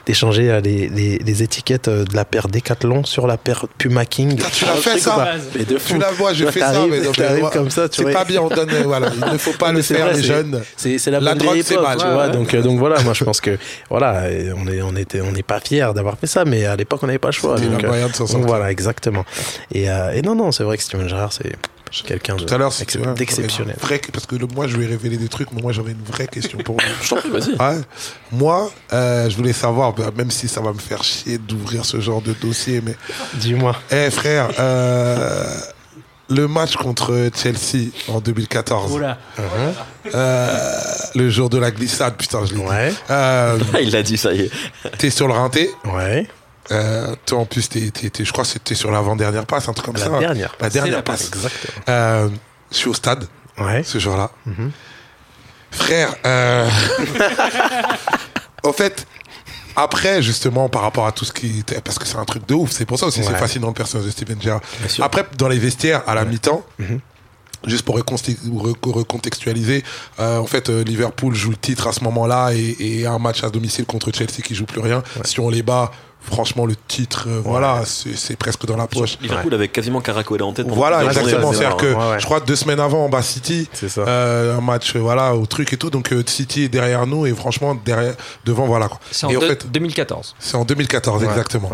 [0.07, 4.05] d'échanger euh, les, les, les étiquettes euh, de la paire Decathlon sur la paire Puma
[4.05, 4.37] King.
[4.53, 5.95] tu l'as fait, ça Mais de fou.
[5.95, 7.51] Tu la vois, j'ai fait ça, mais ouais.
[7.53, 9.83] comme ça, tu C'est pas bien, on donne, euh, voilà, il ne faut pas le
[9.83, 10.63] faire, vrai, les jeunes.
[10.77, 11.99] C'est la, La bonne drogue, vieille c'est époque, mal.
[11.99, 12.27] tu Ouais, vois.
[12.27, 12.33] ouais.
[12.33, 13.59] Donc, donc voilà, moi je pense que
[13.89, 14.25] voilà,
[14.57, 17.07] on est, on était, on n'est pas fiers d'avoir fait ça, mais à l'époque on
[17.07, 17.59] n'avait pas le choix.
[17.59, 18.47] Donc, la moyen de s'en donc sortir.
[18.49, 19.25] voilà, exactement.
[19.73, 21.53] Et, euh, et non, non, c'est vrai que Steven Gerrard, c'est
[22.07, 22.73] quelqu'un de- Tout à l'heure,
[23.17, 23.77] d'exceptionnel.
[23.81, 26.03] Vrai, parce que le- moi, je lui ai révélé des trucs, mais moi, j'avais une
[26.03, 26.87] vraie question pour lui.
[27.03, 27.51] Je t'en prie, vas-y.
[27.57, 27.81] Ouais.
[28.33, 32.01] Moi, euh, je voulais savoir, bah, même si ça va me faire chier d'ouvrir ce
[32.01, 32.97] genre de dossier, mais.
[33.35, 33.75] Dis-moi.
[33.91, 35.45] Eh frère, euh,
[36.29, 39.19] le match contre Chelsea en 2014, Oula.
[40.15, 40.53] euh,
[41.15, 42.67] le jour de la glissade, putain, je l'ai dit.
[42.67, 44.51] Ouais, Euh, Ah, il l'a dit, ça y est.
[44.99, 45.71] t'es sur le rinté?
[45.93, 46.29] ouais.
[46.73, 49.73] Euh, toi, en plus, t'es, t'es- t'es- je crois que c'était sur l'avant-dernière passe, un
[49.73, 50.11] truc comme La ça.
[50.19, 50.73] dernière La passe.
[50.73, 51.27] dernière C'est la passe.
[51.29, 51.85] Exactement.
[51.89, 52.29] Euh,
[52.71, 53.27] je suis au stade
[53.59, 53.83] Ouais.
[53.83, 54.31] ce jour-là.
[54.47, 54.71] Mhm.
[55.73, 56.69] Frère, euh...
[58.65, 59.07] en fait,
[59.77, 62.71] après, justement, par rapport à tout ce qui parce que c'est un truc de ouf,
[62.73, 63.39] c'est pour ça aussi, c'est Ouais.
[63.39, 64.61] fascinant le personnage de Steven Gerrard.
[65.01, 67.01] Après, dans les vestiaires, à la mi-temps, Mhm.
[67.67, 69.85] Juste pour recontextualiser,
[70.19, 73.45] euh, en fait, euh, Liverpool joue le titre à ce moment-là et, et un match
[73.45, 75.03] à domicile contre Chelsea qui joue plus rien.
[75.27, 75.91] Si on les bat,
[76.23, 79.19] franchement, le titre, euh, voilà, c'est c'est presque dans la poche.
[79.21, 80.67] Liverpool avait quasiment Caracola en tête.
[80.69, 81.53] Voilà, exactement.
[81.53, 81.87] c'est C'est-à-dire que.
[81.95, 82.21] Ouais, ouais.
[82.21, 83.69] je crois deux semaines avant, on bat City.
[83.73, 84.03] C'est ça.
[84.03, 85.91] Euh, un match, euh, voilà, au truc et tout.
[85.91, 88.89] Donc euh, City est derrière nous et franchement derrière, devant, voilà.
[88.89, 89.01] Quoi.
[89.11, 90.35] C'est en Et en deux- fait, 2014.
[90.39, 91.71] c'est en 2014 Ouais, exactement.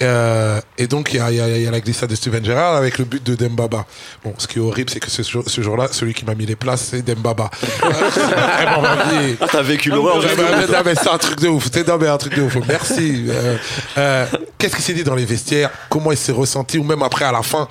[0.00, 2.76] Euh, et donc il y a, y a- y a la glissade de Steven Gerrard
[2.76, 3.84] avec le but de Dembaba.
[4.24, 6.54] Bon, ce qui est horrible, c'est que ce, ce jour-là, celui qui m'a mis les
[6.54, 7.50] places, c'est Dembaba.
[7.82, 9.36] Vraiment, ma vie.
[9.40, 10.18] Ah, t'as vécu l'horreur.
[10.22, 11.68] Non, mais c'est un truc de ouf.
[11.86, 12.56] Non, mais un truc de ouf.
[12.68, 13.26] Merci.
[13.28, 13.56] Euh,
[13.98, 14.26] euh,
[14.56, 15.70] Qu'est-ce qu'il s'est dit dans les vestiaires?
[15.88, 16.78] Comment il s'est ressenti?
[16.78, 17.68] Ou même après, à la fin?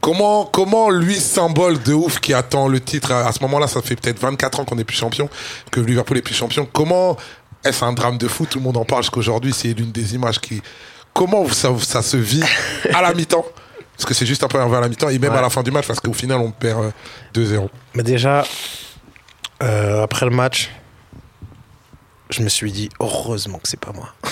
[0.00, 3.12] Comment, comment lui, symbole de ouf qui attend le titre?
[3.12, 5.28] À, à ce moment-là, ça fait peut-être 24 ans qu'on n'est plus champion,
[5.70, 6.68] que Liverpool est plus champion.
[6.70, 7.16] Comment
[7.64, 8.50] est-ce un drame de foot?
[8.50, 9.52] Tout le monde en parle jusqu'aujourd'hui.
[9.56, 10.62] C'est l'une des images qui.
[11.16, 12.42] Comment ça, ça se vit
[12.92, 13.44] à la mi-temps
[13.96, 15.38] Parce que c'est juste un peu vers la mi-temps et même Ouais.
[15.38, 16.90] à la fin du match, parce qu'au final, on perd euh,
[17.34, 17.68] 2-0.
[17.94, 18.44] Mais déjà,
[19.62, 20.70] euh, après le match,
[22.28, 24.08] je me suis dit, heureusement que c'est pas moi.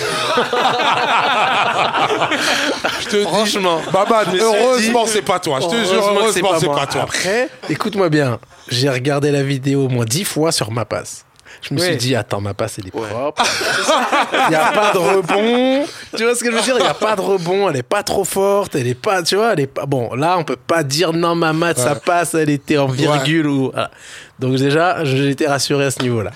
[3.01, 3.79] Je te Franchement,
[4.25, 5.59] dis, suis heureusement, dit, c'est pas toi.
[5.61, 6.75] Je te jure, Heureusement c'est moi.
[6.75, 7.01] pas toi.
[7.03, 11.25] Après, écoute-moi bien, j'ai regardé la vidéo au moins dix fois sur ma passe.
[11.61, 11.85] Je me Ouais.
[11.87, 13.43] suis dit, attends, ma passe, elle est propre.
[14.33, 15.85] Il n'y a pas de rebond.
[16.15, 16.75] Tu vois ce que je veux dire?
[16.77, 17.69] Il n'y a pas de rebond.
[17.69, 18.75] Elle est pas trop forte.
[18.75, 19.85] Elle est pas, tu vois, elle est pas.
[19.85, 21.99] Bon, là, on peut pas dire non, ma mat, ça Ouais.
[22.05, 23.71] passe, elle était en virgule ou.
[23.71, 23.89] voilà.
[24.39, 26.31] Donc, déjà, j'étais rassuré à ce niveau-là.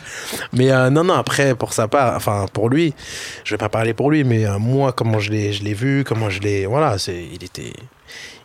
[0.53, 2.93] Mais euh, non, non, après, pour sa part, enfin, pour lui,
[3.43, 6.03] je vais pas parler pour lui, mais euh, moi, comment je l'ai je l'ai vu,
[6.05, 6.65] comment je l'ai.
[6.65, 7.73] Voilà, c'est, il était.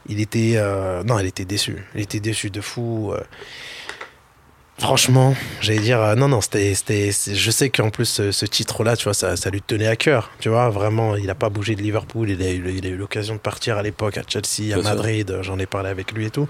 [0.08, 0.54] Il était.
[0.56, 1.76] euh, non, il était déçu.
[1.94, 3.12] Il était déçu de fou.
[4.78, 8.96] Franchement, j'allais dire, euh, non, non, c'était, c'était, je sais qu'en plus, ce, ce titre-là,
[8.96, 11.76] tu vois, ça, ça lui tenait à cœur, tu vois, vraiment, il n'a pas bougé
[11.76, 14.76] de Liverpool, il a eu, il a eu l'occasion de partir à l'époque à Chelsea,
[14.76, 14.82] à.
[14.82, 16.48] Madrid, euh, j'en ai parlé avec lui et tout,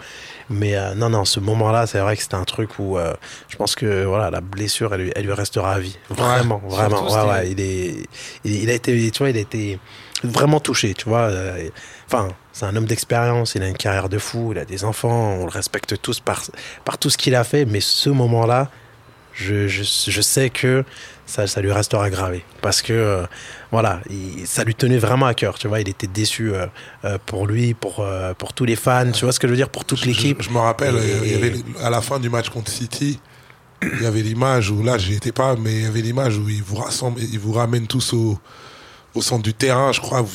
[0.49, 3.13] mais euh, non, non, ce moment-là, c'est vrai que c'était un truc où, euh,
[3.49, 7.07] je pense que, voilà, la blessure, elle lui, elle lui restera à vie, vraiment, vraiment,
[7.13, 8.07] ouais, ouais, il est,
[8.45, 9.79] il, il a été, tu vois, il a été
[10.23, 11.31] vraiment touché, tu vois,
[12.07, 15.35] enfin, c'est un homme d'expérience, il a une carrière de fou, il a des enfants,
[15.41, 16.41] on le respecte tous par,
[16.87, 18.71] par tout ce qu'il a fait, mais ce moment-là,
[19.35, 20.85] je, je, je sais que
[21.27, 22.45] ça, ça lui restera gravé.
[22.63, 23.27] Parce que, euh,
[23.73, 26.67] voilà, il- ça lui tenait vraiment à cœur, tu vois, il était déçu euh,
[27.05, 28.07] euh, pour lui, pour,
[28.39, 30.41] pour tous les fans, tu vois ce que je veux dire, pour toute l'équipe.
[30.41, 33.19] Je, me rappelle, Et- il y avait, à la fin du match contre City,
[33.83, 36.45] il y avait l'image où, là, j'y étais pas, mais il y avait l'image où
[36.65, 36.83] vous
[37.19, 38.39] ils vous ramènent tous au,
[39.15, 40.29] au centre du terrain, je crois, vous,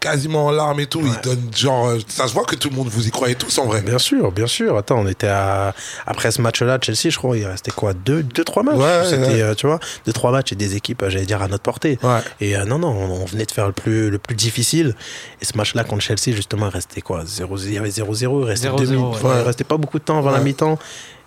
[0.00, 1.00] quasiment en larmes et tout.
[1.04, 3.56] Ils donnent genre, euh, ça se voit que tout le monde vous y croyait tous
[3.58, 3.82] en vrai.
[3.82, 4.76] Bien sûr, bien sûr.
[4.76, 5.74] Attends, on était à...
[6.06, 8.76] Après ce match-là, Chelsea, je crois, il restait quoi Deux, deux trois matchs?
[8.76, 9.42] Ouais, C'était, ouais.
[9.42, 11.98] euh, tu vois, deux, trois matchs et des équipes, euh, j'allais dire, à notre portée.
[12.02, 12.18] Ouais.
[12.40, 14.94] Et euh, non, non, on, on venait de faire le plus, le plus difficile.
[15.40, 18.44] Et ce match-là contre Chelsea, justement, il restait quoi 0 Il y avait 0-0, il
[18.44, 19.22] restait 0-0, deux minutes.
[19.22, 19.30] ouais.
[19.40, 20.44] Il restait pas beaucoup de temps avant la Ouais.
[20.44, 20.78] mi-temps.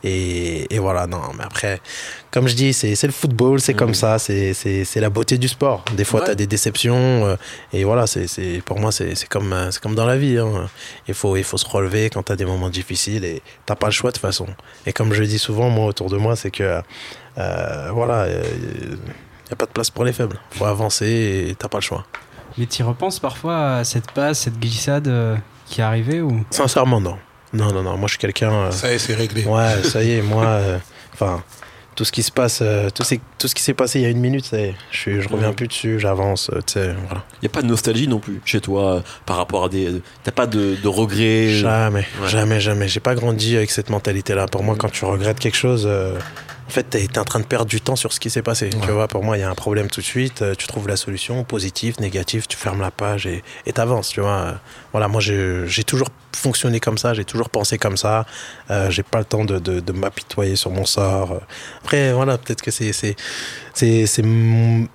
[0.03, 1.81] Et, et voilà, non, mais après,
[2.31, 5.37] comme je dis, c'est c'est le football, c'est comme ça, c'est c'est- c'est la beauté
[5.37, 5.83] du sport.
[5.97, 6.25] Des fois, Ouais.
[6.27, 7.35] tu as des déceptions, euh,
[7.73, 10.37] et voilà, c'est c'est- pour moi, c'est c'est comme, euh, c'est comme dans la vie.
[10.37, 10.69] hein.
[11.09, 13.87] Il, faut, il faut se relever quand tu as des moments difficiles, et t'as pas
[13.87, 14.47] le choix de toute façon.
[14.85, 16.81] Et comme je dis souvent, moi, autour de moi, c'est que,
[17.37, 20.39] euh, voilà, euh, n'y a pas de place pour les faibles.
[20.51, 22.05] faut avancer et t'as pas le choix.
[22.57, 25.11] Mais tu repenses parfois à cette passe, cette glissade
[25.67, 26.43] qui est arrivée ou?
[26.51, 27.17] Sincèrement, non.
[27.53, 27.97] Non, non, non.
[27.97, 28.51] Moi, je suis quelqu'un.
[28.51, 29.43] euh, Ça y est, c'est réglé.
[29.45, 30.77] Ouais, ça y est, moi, euh,
[31.13, 31.43] enfin,
[31.95, 34.19] tout ce qui se passe, euh, tout, ce qui s'est passé il y a une
[34.21, 37.23] minute, ça y est, je, suis- je reviens plus dessus, j'avance, euh, tu sais, voilà.
[37.41, 40.01] Il y a pas de nostalgie non plus chez toi euh, par rapport à des.
[40.23, 41.49] T'as pas de, de regrets.
[41.49, 42.27] Jamais, Ouais.
[42.29, 42.87] jamais, jamais.
[42.87, 44.45] J'ai pas grandi avec cette mentalité-là.
[44.47, 46.17] Pour moi, quand tu regrettes quelque chose, euh,
[46.69, 48.69] en fait, t'es es en train de perdre du temps sur ce qui s'est passé.
[48.69, 50.43] Tu vois, pour moi, il y a un problème tout de suite.
[50.43, 54.09] euh, tu trouves la solution, positif, négatif, tu fermes la page et t'avances.
[54.09, 54.29] Tu vois.
[54.37, 54.51] Euh,
[54.91, 58.25] Voilà, moi, j'ai toujours fonctionné comme ça, j'ai toujours pensé comme ça.
[58.69, 61.41] Euh, j'ai pas le temps de, de, de m'apitoyer sur mon sort.
[61.81, 63.15] Après, voilà, peut-être que c'est c'est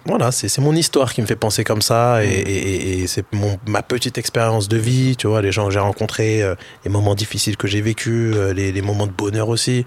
[0.06, 3.24] voilà, c'est mon histoire qui me fait penser comme ça et, et- et- et c'est
[3.66, 5.16] ma petite expérience de vie.
[5.16, 8.52] Tu vois, les gens que j'ai rencontrés, euh, les moments difficiles que j'ai vécus, euh,
[8.52, 9.78] les, les moments de bonheur aussi.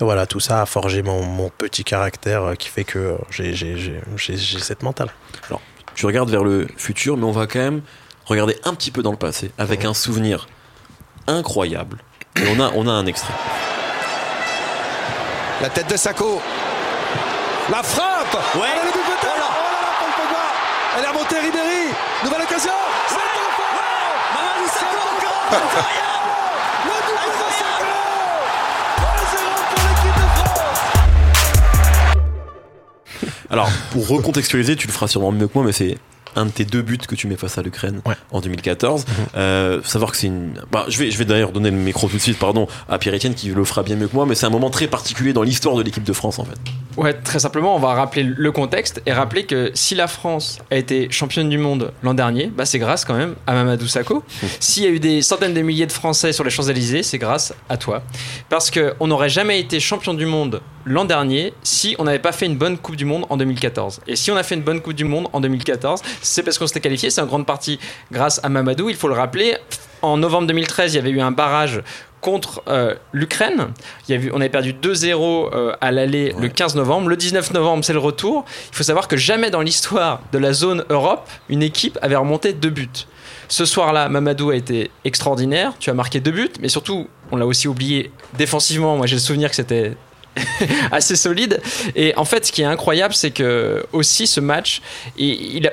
[0.00, 3.16] Et voilà, tout ça a forgé mon, mon petit caractère euh, qui fait que euh,
[3.30, 5.10] j'ai j'ai- j'ai- j'ai- j'ai cette mentale.
[5.94, 7.80] Tu regardes vers le futur, mais on va quand même
[8.26, 10.46] regarder un petit peu dans le passé avec un souvenir
[11.26, 11.98] incroyable.
[12.36, 13.32] Et on a, on a un extrait.
[15.62, 16.42] La tête de Sako.
[17.70, 18.34] La frappe.
[18.56, 18.68] Ouais.
[18.82, 19.30] Elle est double tête.
[19.32, 20.44] Oh là là, Paul Pogba.
[20.98, 21.94] Elle est remontée Ribéry.
[22.24, 22.72] Nouvelle occasion.
[23.08, 23.72] C'est encore
[24.34, 26.05] Mamadou
[33.50, 35.98] Alors, pour recontextualiser, tu le feras sûrement mieux que moi, mais c'est
[36.36, 38.14] un de tes deux buts que tu mets face à l'Ukraine Ouais.
[38.30, 39.04] en 2014.
[39.36, 40.54] Euh, faut savoir que c'est une.
[40.70, 43.34] Bah, je vais, je vais d'ailleurs donner le micro tout de suite, pardon, à Pierre-Etienne
[43.34, 45.74] qui le fera bien mieux que moi, mais c'est un moment très particulier dans l'histoire
[45.76, 46.56] de l'équipe de France en fait.
[46.96, 50.76] Ouais, très simplement, on va rappeler le contexte et rappeler que si la France a
[50.76, 54.22] été championne du monde l'an dernier, bah c'est grâce quand même à Mamadou Sakho.
[54.60, 57.52] S'il y a eu des centaines de milliers de Français sur les Champs-Élysées, c'est grâce
[57.68, 58.02] à toi.
[58.48, 62.46] Parce qu'on n'aurait jamais été champion du monde l'an dernier si on n'avait pas fait
[62.46, 64.00] une bonne Coupe du Monde en 2014.
[64.06, 66.66] Et si on a fait une bonne Coupe du Monde en 2014, c'est parce qu'on
[66.66, 67.78] s'était qualifié, c'est en grande partie
[68.12, 69.56] grâce à Mamadou, il faut le rappeler.
[70.02, 71.82] En novembre 2013, il y avait eu un barrage
[72.20, 73.68] contre euh, l'Ukraine.
[74.08, 77.08] Il y a eu- on avait perdu 2-0 euh, à l'aller le 15 novembre.
[77.08, 78.44] Le 19 novembre, c'est le retour.
[78.72, 82.52] Il faut savoir que jamais dans l'histoire de la zone Europe, une équipe avait remonté
[82.52, 82.88] deux buts.
[83.48, 85.72] Ce soir-là, Mamadou a été extraordinaire.
[85.78, 88.96] Tu as marqué deux buts, mais surtout, on l'a aussi oublié défensivement.
[88.96, 89.96] Moi, j'ai le souvenir que c'était
[90.92, 91.60] assez solide.
[91.94, 94.82] Et en fait, ce qui est incroyable, c'est que aussi ce match,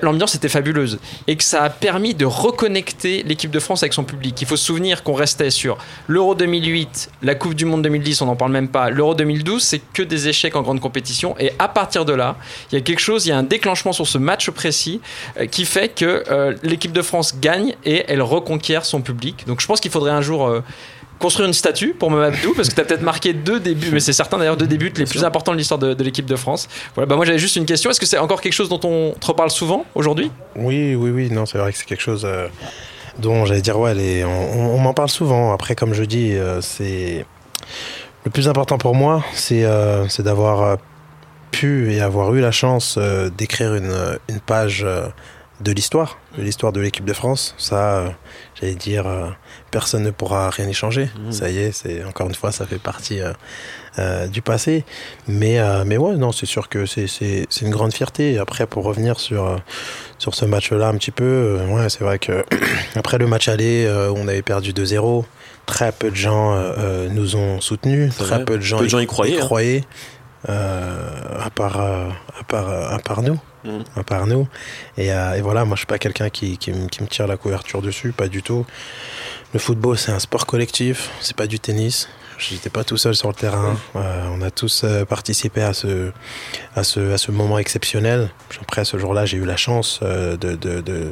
[0.01, 4.03] l'ambiance était fabuleuse et que ça a permis de reconnecter l'équipe de France avec son
[4.03, 4.41] public.
[4.41, 8.25] Il faut se souvenir qu'on restait sur l'Euro 2008, la Coupe du Monde 2010, on
[8.27, 8.89] n'en parle même pas.
[8.89, 11.35] L'Euro 2012, c'est que des échecs en grande compétition.
[11.39, 12.37] Et à partir de là,
[12.71, 15.01] il y a quelque chose, il y a un déclenchement sur ce match précis
[15.37, 19.45] euh, qui fait que euh, l'équipe de France gagne et elle reconquiert son public.
[19.47, 20.61] Donc je pense qu'il faudrait un jour euh,
[21.23, 24.13] construire une statue pour Mamadou parce que tu as peut-être marqué deux débuts, mais c'est
[24.13, 26.67] certain d'ailleurs deux débuts les plus importants de l'histoire de, de l'équipe de France.
[26.95, 27.89] Voilà, bah moi j'avais juste une question.
[27.89, 30.29] Est-ce que c'est encore quelque chose dont on te reparle souvent aujourd'hui?
[30.55, 32.47] Oui, oui, oui, non, c'est vrai que c'est quelque chose euh,
[33.19, 35.53] dont j'allais dire, ouais, les- on, on- on m'en parle souvent.
[35.53, 37.25] Après, comme je dis, euh, c'est.
[38.25, 40.77] Le plus important pour moi, c'est euh, c'est d'avoir
[41.51, 43.93] pu et avoir eu la chance euh, d'écrire une,
[44.29, 45.07] une page euh,
[45.61, 47.53] de l'histoire, de l'histoire de l'équipe de France.
[47.57, 48.09] Ça, euh,
[48.59, 49.27] j'allais dire, euh,
[49.73, 51.09] personne ne pourra rien y changer.
[51.31, 53.33] Ça y est, c'est encore une fois, ça fait partie euh,
[53.97, 54.85] euh, du passé.
[55.27, 58.37] Mais, euh, mais ouais, non, c'est sûr que c'est- une grande fierté.
[58.37, 59.59] Après, pour revenir sur,
[60.19, 62.45] sur ce match-là un petit peu, ouais, c'est vrai que
[62.95, 65.25] après le match aller, on avait perdu 2-0.
[65.65, 66.55] Très peu de gens
[67.09, 68.45] nous ont soutenus, très vrai.
[68.45, 69.45] peu de gens, Peu de gens y croyaient, hein.
[69.45, 69.83] croyaient,
[70.47, 73.83] à part, à part, à part nous, Mhm.
[73.95, 74.45] à part nous.
[74.97, 77.81] Et, euh, et voilà, moi je suis pas quelqu'un qui, qui me tire la couverture
[77.81, 78.65] dessus, pas du tout.
[79.53, 82.09] Le football c'est un sport collectif, c'est pas du tennis.
[82.39, 83.77] J'étais pas tout seul sur le terrain.
[83.95, 86.11] Euh, on a tous euh, participé à ce,
[86.75, 88.31] à ce, à ce moment exceptionnel.
[88.59, 91.11] Après, ce jour-là, j'ai eu la chance euh, de, de, de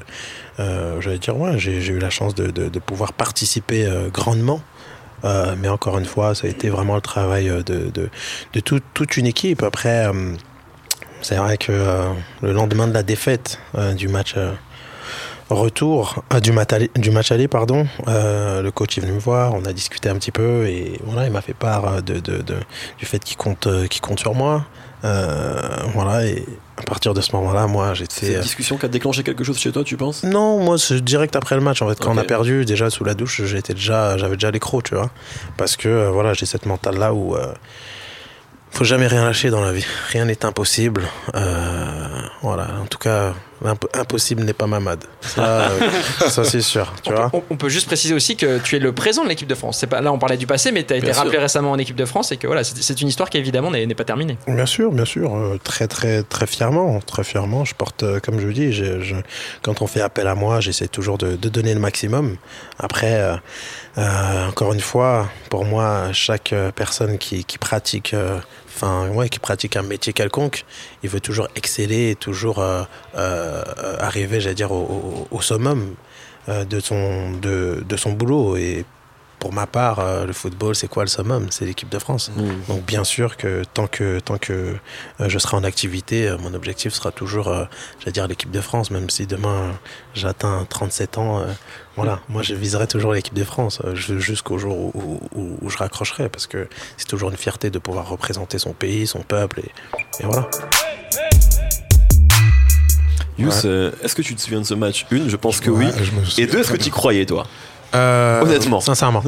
[0.59, 4.61] euh, j'allais dire, ouais, j'ai eu la chance de, de, pouvoir participer grandement.
[5.23, 8.09] Euh, mais encore une fois, ça a été vraiment le travail de, de,
[8.53, 9.61] de tout- toute une équipe.
[9.61, 10.09] Après,
[11.21, 11.71] c'est vrai que
[12.41, 13.59] le lendemain de la défaite
[13.95, 14.35] du match
[15.53, 19.19] retour, euh, du, match aller, du match aller, pardon, euh, le coach est venu me
[19.19, 22.15] voir, on a discuté un petit peu et voilà, il m'a fait part euh, de,
[22.19, 22.55] de, de-
[22.97, 24.65] du fait qu'il compte, euh, qu'il compte sur moi.
[25.03, 25.59] Euh,
[25.95, 26.45] voilà, et
[26.77, 28.27] à partir de ce moment-là, moi, j'étais.
[28.33, 30.23] cette discussion qui a déclenché quelque chose chez toi, tu penses?
[30.23, 31.99] Non, moi c'est direct après le match en fait.
[31.99, 34.95] Quand on a perdu, déjà sous la douche, j'étais déjà, j'avais déjà les crocs, tu
[34.95, 35.09] vois.
[35.57, 37.51] Parce que euh, voilà, j'ai cette mentale là où euh,
[38.69, 39.85] faut jamais rien lâcher dans la vie.
[40.11, 41.03] Rien n'est impossible.
[42.43, 42.67] Voilà.
[42.81, 43.33] En tout cas,
[43.93, 45.03] impossible n'est pas Mamad.
[45.21, 45.89] Ça, euh,
[46.29, 46.93] ça c'est sûr.
[47.03, 47.29] Tu vois.
[47.33, 49.83] On, on peut juste préciser aussi que tu es le présent de l'équipe de France.
[49.89, 51.23] Pas, là, on parlait du passé, mais tu as été sûr.
[51.23, 53.87] rappelé récemment en équipe de France et que voilà, c'est une histoire qui évidemment n'est
[53.95, 54.37] pas terminée.
[54.47, 57.65] Bien sûr, bien sûr, euh, très très très fièrement, très fièrement.
[57.65, 59.15] Je porte, euh, comme je vous dis, je, je-
[59.61, 62.37] quand on fait appel à moi, j'essaie toujours de, de donner le maximum.
[62.79, 63.37] Après,
[63.97, 68.15] euh, encore une fois, pour moi, chaque personne qui, qui pratique,
[68.75, 70.65] enfin ouais, qui pratique un métier quelconque,
[71.03, 72.83] il veut toujours exceller, et toujours euh,
[73.15, 73.63] euh,
[73.99, 75.95] arriver, j'allais dire, au summum
[76.49, 78.57] euh, de son de, de son boulot.
[78.57, 78.83] Et
[79.41, 81.47] pour ma part, euh, le football, c'est quoi le summum?
[81.49, 82.31] C'est l'équipe de France.
[82.69, 84.53] Donc bien sûr que tant que tant que
[85.19, 87.51] euh, je serai en activité, euh, mon objectif sera toujours,
[87.99, 89.71] j'allais dire l'équipe de France, même si demain
[90.13, 91.43] j'atteins 37 ans.
[91.97, 95.69] voilà, moi je viserai toujours l'équipe de France ju- jusqu'au jour où, où- où- où
[95.69, 99.61] je raccrocherai, parce que c'est toujours une fierté de pouvoir représenter son pays, son peuple,
[99.61, 99.71] et,
[100.21, 100.47] et voilà.
[103.39, 103.49] Yous,
[104.03, 105.05] est-ce que tu te souviens de ce match?
[105.09, 105.85] Une, je pense que oui.
[105.87, 105.91] Ouais,
[106.37, 107.47] Et deux, est-ce que tu y croyais, toi?
[107.95, 108.79] Euh, Honnêtement.
[108.81, 109.23] Sincèrement.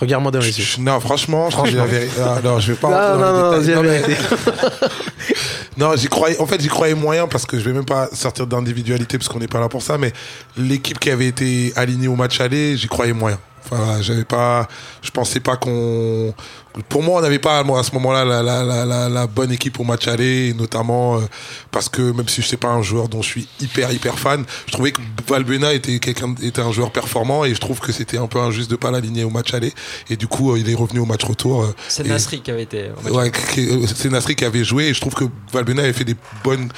[0.00, 0.64] Regarde-moi dans les yeux.
[0.80, 1.78] Non, franchement, je.
[2.20, 4.16] Ah, non, je vais pas Non, dans non, non, les mais- vérité.
[5.76, 6.38] Non, j'y croyais.
[6.40, 9.40] En fait, j'y croyais moyen parce que je vais même pas sortir d'individualité parce qu'on
[9.40, 9.98] n'est pas là pour ça.
[9.98, 10.12] Mais
[10.56, 13.38] l'équipe qui avait été alignée au match aller, j'y croyais moyen.
[13.64, 14.68] Enfin, j'avais pas.
[15.02, 16.34] Je pensais pas qu'on.
[16.88, 19.78] Pour moi, on n'avait pas moi, à ce moment-là la, la, la, la, bonne équipe
[19.78, 21.20] au match aller, notamment euh,
[21.70, 24.44] parce que même si je sais pas un joueur dont je suis hyper hyper fan,
[24.66, 28.18] je trouvais que Valbuena était quelqu'un était un joueur performant et je trouve que c'était
[28.18, 29.72] un peu injuste de pas l'aligner au match aller.
[30.10, 31.62] Et du coup, euh, il est revenu au match retour.
[31.62, 32.90] euh, C'est Nasri qui avait été.
[33.08, 33.30] Ouais,
[33.94, 36.70] c'est Nasri qui avait joué et je trouve que Valbuena avait fait des bonnes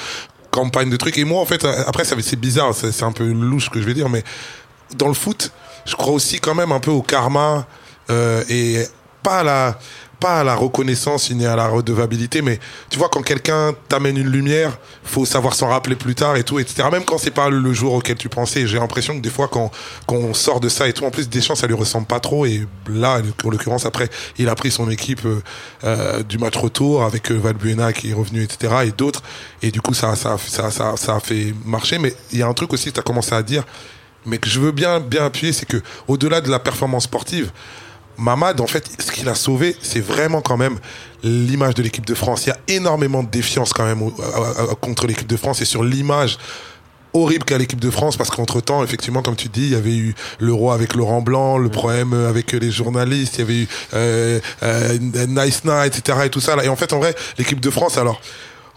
[0.50, 1.16] campagnes de trucs.
[1.16, 3.94] Et moi, en fait, après, c'est bizarre, c'est un peu louche ce que je vais
[3.94, 4.22] dire, mais
[4.96, 5.52] dans le foot,
[5.86, 7.66] je crois aussi quand même un peu au karma
[8.10, 8.84] euh, et
[9.22, 9.78] pas à la
[10.20, 12.58] pas à la reconnaissance ni à la redevabilité, mais
[12.90, 16.58] tu vois quand quelqu'un t'amène une lumière, faut savoir s'en rappeler plus tard et tout,
[16.58, 16.88] etc.
[16.90, 19.70] Même quand c'est pas le jour auquel tu pensais, j'ai l'impression que des fois quand
[20.34, 23.20] sort de ça et tout, en plus Deschamps ça lui ressemble pas trop et là
[23.44, 25.42] en l'occurrence après il a pris son équipe euh,
[25.84, 29.22] euh, du match retour avec euh, Valbuena qui est revenu etc et d'autres
[29.62, 32.46] et du coup ça ça ça ça ça a fait marcher, mais il y a
[32.46, 33.64] un truc aussi que tu as commencé à dire
[34.26, 37.50] mais que je veux bien bien appuyer, c'est que au-delà de la performance sportive,
[38.18, 40.78] Mamad, en fait, ce qu'il a sauvé, c'est vraiment quand même
[41.22, 42.46] l'image de l'équipe de France.
[42.46, 44.10] Il y a énormément de défiance quand même
[44.80, 46.38] contre l'équipe de France et sur l'image
[47.12, 49.96] horrible qu'a l'équipe de France parce qu'entre temps effectivement comme tu dis il y avait
[49.96, 54.40] eu l'euro avec Laurent Blanc le problème avec les journalistes il y avait eu euh,
[54.62, 56.64] euh, Nice Night etc et tout ça là.
[56.64, 58.20] et en fait en vrai l'équipe de France alors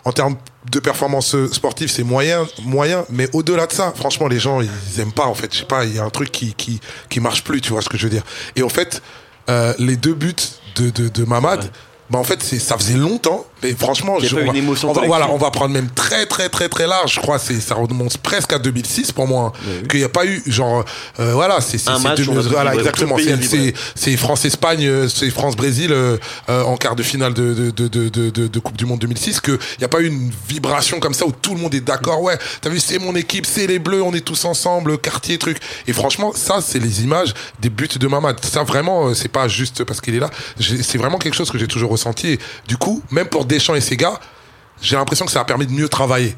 [0.05, 0.37] en termes
[0.71, 5.13] de performance sportive, c'est moyen, moyen, mais au-delà de ça, franchement, les gens, ils aiment
[5.13, 5.53] pas, en fait.
[5.53, 7.81] Je sais pas, il y a un truc qui, qui, qui marche plus, tu vois
[7.81, 8.23] ce que je veux dire.
[8.55, 9.01] Et en fait,
[9.49, 10.35] euh, les deux buts
[10.75, 11.71] de, de, de Mamad,
[12.09, 14.89] bah, en fait, c'est, ça faisait longtemps, mais franchement, y je- on, une va, émotion
[14.89, 17.13] on va- voilà, on va prendre même très, très, très, très large.
[17.15, 19.53] Je crois, c'est, ça remonte presque à 2006 pour moi.
[19.55, 20.83] hein, Qu'il n'y a pas eu, genre,
[21.19, 23.17] euh, voilà, c'est, c'est, Un c'est match, 2000 on a tout voilà, exactement.
[23.17, 26.17] C'est, c'est, c'est France-Espagne, euh, c'est France-Brésil euh,
[26.49, 29.57] euh, en quart de finale de, de, de, de, de, Coupe du Monde 2006 qu'il
[29.79, 32.21] n'y a pas eu une vibration comme ça où tout le monde est d'accord.
[32.21, 35.57] Ouais, t'as vu, c'est mon équipe, c'est les Bleus, on est tous ensemble, quartier, truc.
[35.87, 38.37] Et franchement, ça, c'est les images des buts de Mamad.
[38.43, 40.29] Ça, vraiment, euh, c'est pas juste parce qu'il est là.
[40.59, 41.91] C'est vraiment quelque chose que j'ai toujours
[42.67, 44.19] du coup, même pour Deschamps et ses gars,
[44.81, 46.35] j'ai l'impression que ça a permis de mieux travailler.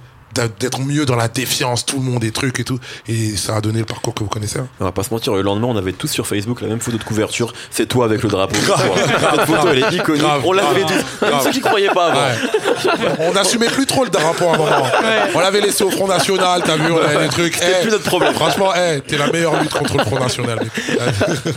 [0.60, 2.80] D'être mieux dans la défiance, tout le monde des trucs et tout.
[3.08, 4.60] Et ça a donné le parcours que vous connaissez.
[4.60, 4.68] hein.
[4.80, 6.98] On va pas se mentir, le lendemain, on avait tous sur Facebook la même photo
[6.98, 7.54] de couverture.
[7.70, 8.56] C'est toi avec le drapeau.
[8.56, 10.22] Cette photo, elle est iconique.
[10.22, 11.22] Grave, on l'avait tous.
[11.22, 12.22] Même ceux qui croyaient pas avant.
[12.22, 13.10] Ouais.
[13.20, 14.88] on n'assumait plus trop le drapeau à un moment.
[15.36, 17.54] On l'avait laissé au Front National, t'as vu, on avait des trucs.
[17.56, 18.34] C'était Eh, plus notre problème.
[18.34, 20.60] Franchement, eh, t'es la meilleure lutte contre le Front National.
[20.60, 21.56] mec.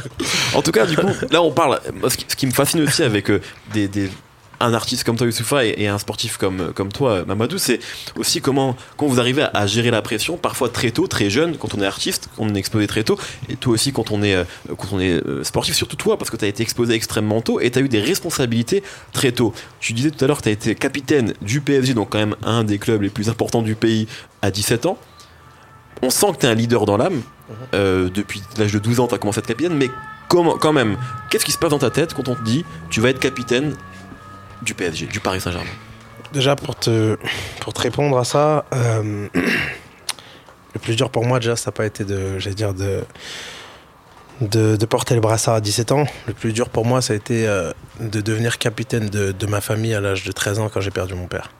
[0.55, 1.81] En tout cas, du coup, là, on parle.
[1.95, 3.41] moi, Ce qui, ce qui me fascine aussi avec euh,
[3.73, 4.11] des, des-
[4.61, 7.81] un artiste comme toi, Youssoufa, et, et un sportif comme, comme toi, Mamadou, c'est
[8.17, 11.57] aussi comment, quand vous arrivez à, à gérer la pression, parfois très tôt, très jeune,
[11.57, 14.23] quand on est artiste, quand on est exposé très tôt, et toi aussi quand on
[14.23, 16.95] est, euh, quand on est euh, sportif, surtout toi, parce que tu as été exposé
[16.95, 19.53] extrêmement tôt et tu as eu des responsabilités très tôt.
[19.81, 22.37] Tu disais tout à l'heure que tu as été capitaine du PSG, donc quand même
[22.45, 24.07] un des clubs les plus importants du pays
[24.43, 24.99] à 17 ans.
[26.03, 27.23] On sent que tu es un leader dans l'âme.
[27.75, 29.89] Euh, depuis l'âge de 12 ans, tu as commencé à être capitaine, mais
[30.29, 30.97] comment, quand même,
[31.31, 33.75] qu'est-ce qui se passe dans ta tête quand on te dit tu vas être capitaine
[34.65, 35.71] du PSG, du Paris Saint-Germain
[36.33, 37.17] Déjà, pour te,
[37.61, 41.87] pour te répondre à ça, euh, le plus dur pour moi, déjà, ça n'a pas
[41.87, 43.05] été de, j'allais dire, de,
[44.41, 46.07] de, de porter le brassard à 17 ans.
[46.27, 49.61] Le plus dur pour moi, ça a été euh, de devenir capitaine de, de ma
[49.61, 51.51] famille à l'âge de 13 ans quand j'ai perdu mon père.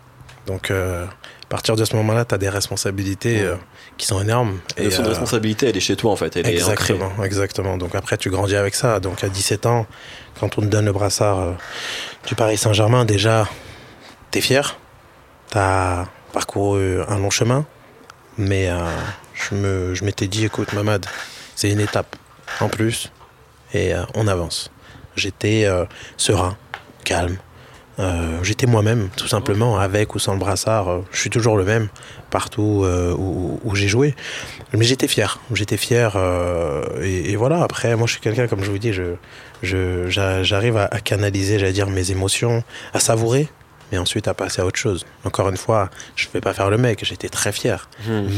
[0.47, 3.57] Donc, euh, à partir de ce moment-là, tu as des responsabilités euh,
[3.97, 4.59] qui sont énormes.
[4.77, 6.53] De euh, responsabilité, elle est chez toi en fait, elle est.
[6.53, 7.77] Exactement, exactement.
[7.77, 9.01] Donc après, tu grandis avec ça.
[9.01, 9.87] Donc à 17 ans,
[10.39, 11.55] quand on te donne le brassard
[12.27, 13.49] du Paris Saint-Germain, déjà,
[14.31, 14.79] t'es fier?
[15.51, 17.67] T'as parcouru un long chemin?
[18.39, 21.05] Mais euh, je m'étais dit, écoute, Mamad,
[21.55, 22.17] c'est une étape
[22.61, 23.13] en plus
[23.73, 24.71] et euh, on avance.
[25.17, 25.85] J'étais euh,
[26.17, 26.57] serein,
[27.05, 27.37] calme.
[28.01, 30.89] Euh, j'étais moi-même, tout simplement, avec ou sans le brassard.
[30.91, 31.89] Euh, Je suis toujours le même
[32.31, 34.15] partout euh, où, où j'ai joué.
[34.73, 35.39] Mais j'étais fier.
[35.53, 36.17] J'étais fier.
[37.03, 39.15] et, et voilà, après, moi, je suis quelqu'un, comme je vous dis, je,
[39.63, 43.49] je, j'a- j'arrive à, à canaliser, j'allais dire, mes émotions, à savourer,
[43.93, 45.07] mais ensuite à passer à autre chose.
[45.25, 47.89] Encore une fois, je ne vais pas faire le mec, j'étais très fier.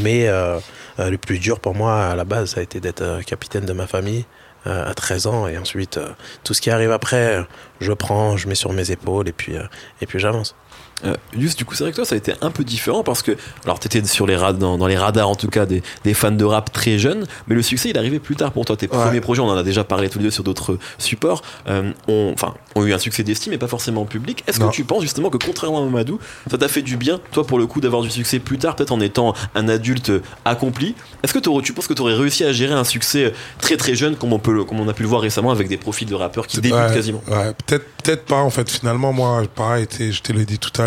[0.03, 0.59] Mais euh,
[0.99, 3.73] euh, le plus dur pour moi, à la base, ça a été d'être capitaine de
[3.73, 4.25] ma famille
[4.67, 5.47] à 13 ans.
[5.47, 6.09] Et ensuite, euh,
[6.43, 7.43] tout ce qui arrive après, euh,
[7.79, 9.63] je prends, je mets sur mes épaules et puis, euh,
[10.01, 10.55] et puis j'avance.
[11.05, 13.21] Euh, Yus, du coup, c'est vrai que toi, ça a été un peu différent parce
[13.21, 16.13] que, alors, t'étais sur les rad- dans, dans les radars, en tout cas, des, des
[16.15, 18.75] fans de rap très jeunes, mais le succès, il est arrivé plus tard pour toi.
[18.75, 21.91] Tes premiers projets, on en a déjà parlé tous les deux sur d'autres supports, euh,
[22.07, 24.43] ont, enfin, ont eu un succès d'estime, mais pas forcément public.
[24.47, 27.45] Est-ce que tu penses justement que, contrairement à Mamadou, ça t'a fait du bien, toi,
[27.45, 30.11] pour le coup, d'avoir du succès plus tard, peut-être en étant un adulte
[30.45, 30.95] accompli?
[31.23, 34.15] Est-ce que tu penses que tu aurais réussi à gérer un succès très très jeune,
[34.15, 36.15] comme on, peut, le- comme on a pu le voir récemment avec des profils de
[36.15, 37.21] rappeurs qui débutent Ouais, quasiment?
[37.27, 38.67] Ouais, peut-être, peut-être pas en fait.
[38.69, 40.86] Finalement, moi, pareil, je te l'ai dit tout à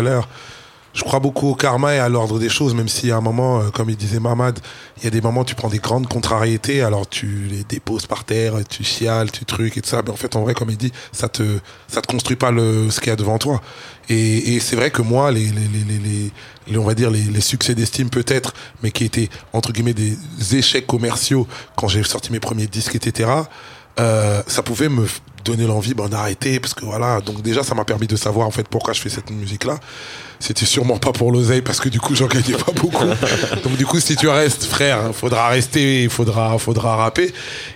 [0.93, 3.61] Je crois beaucoup au karma et à l'ordre des choses, même si à un moment,
[3.61, 4.59] euh, comme il disait Mamad,
[4.97, 8.07] il y a des moments où tu prends des grandes contrariétés, alors tu les déposes
[8.07, 10.01] par terre, tu chiales, tu trucs et tout ça.
[10.03, 12.89] Mais en fait, en vrai, comme il dit, ça te, ça te construit pas le,
[12.89, 13.61] ce qu'il y a devant toi.
[14.09, 15.53] Et, c'est vrai que moi, les,
[16.75, 20.17] on va dire les succès d'estime peut-être, mais qui étaient entre guillemets des
[20.51, 23.29] échecs commerciaux quand j'ai sorti mes premiers disques, etc.
[23.99, 25.05] Euh, ça pouvait me
[25.43, 28.51] donner l'envie ben, d'arrêter parce que voilà donc déjà ça m'a permis de savoir en
[28.51, 29.79] fait pourquoi je fais cette musique là
[30.41, 33.05] c'était sûrement pas pour l'oseille parce que du coup j'en gagnais pas beaucoup.
[33.63, 37.31] Donc du coup si tu restes frère faudra rester il faudra faudra rapper.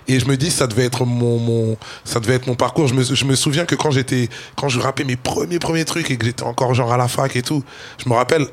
[0.08, 2.88] Et je me dis ça devait être mon, mon ça devait être mon parcours.
[2.88, 6.10] Je me, je me souviens que quand j'étais quand je rappais mes premiers premiers trucs
[6.10, 7.62] et que j'étais encore genre à la fac et tout
[7.98, 8.46] je me rappelle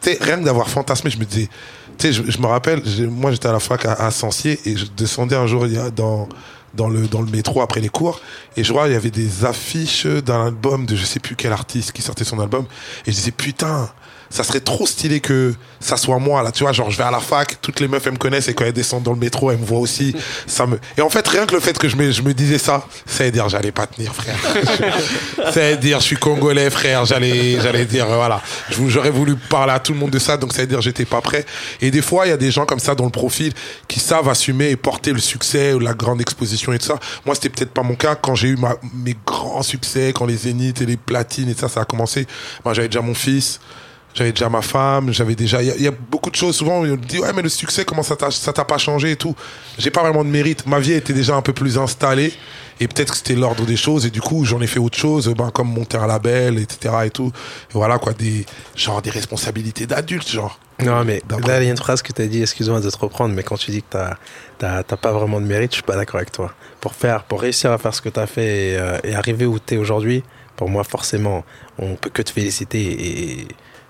[0.00, 1.48] tu sais, rien que d'avoir fantasmé, je me disais,
[1.98, 4.76] tu sais, je, je me rappelle, moi j'étais à la fac à, à Sancier et
[4.76, 6.28] je descendais un jour il y a dans
[6.74, 8.20] dans le dans le métro après les cours.
[8.56, 11.52] Et je vois il y avait des affiches d'un album de je sais plus quel
[11.52, 12.66] artiste qui sortait son album.
[13.06, 13.90] Et je disais putain
[14.30, 16.52] ça serait trop stylé que ça soit moi là.
[16.52, 18.54] Tu vois genre je vais à la fac toutes les meufs elles me connaissent et
[18.54, 20.14] quand elles descendent dans le métro elles me voient aussi.
[20.46, 22.58] Ça me et en fait rien que le fait que je me, je me disais
[22.58, 24.36] ça ça veut dire j'allais pas tenir frère.
[25.52, 28.42] Ça veut dire je suis congolais frère j'allais j'allais dire voilà.
[28.86, 31.20] J'aurais voulu parler à tout le monde de ça donc ça veut dire j'étais pas
[31.20, 31.44] prêt.
[31.80, 33.52] Et des fois il y a des gens comme ça dans le profil
[33.86, 36.98] qui savent assumer et porter le succès ou la grande exposition et tout ça.
[37.24, 38.14] Moi c'était peut-être pas mon cas.
[38.14, 41.68] Quand j'ai eu ma, mes grands succès quand les zéniths et les platines et ça
[41.68, 42.26] ça a commencé
[42.64, 43.60] moi j'avais déjà mon fils
[44.14, 45.62] j'avais déjà ma femme, j'avais déjà.
[45.62, 46.56] Il y, a- il y a beaucoup de choses.
[46.56, 49.34] Souvent, on me dit ouais, mais le succès, comment ça t'a, pas changé et tout.
[49.78, 50.66] J'ai pas vraiment de mérite.
[50.66, 52.32] Ma vie était déjà un peu plus installée
[52.80, 55.28] et peut-être que c'était l'ordre des choses et du coup, j'en ai fait autre chose,
[55.36, 56.94] ben comme monter un label, etc.
[57.06, 57.32] et tout.
[57.70, 58.44] Et voilà quoi, des
[58.76, 60.58] genre des responsabilités d'adulte, genre.
[60.80, 62.96] Non, mais là, il y a une phrase que tu as dit, excuse-moi de te
[62.96, 63.98] reprendre, mais quand tu dis que
[64.60, 66.52] tu n'as pas vraiment de mérite, je suis pas d'accord avec toi.
[66.80, 69.44] Pour, faire, pour réussir à faire ce que tu as fait et, euh, et arriver
[69.44, 70.22] où tu es aujourd'hui,
[70.54, 71.44] pour moi, forcément,
[71.80, 72.80] on peut que te féliciter.
[72.80, 73.48] Et,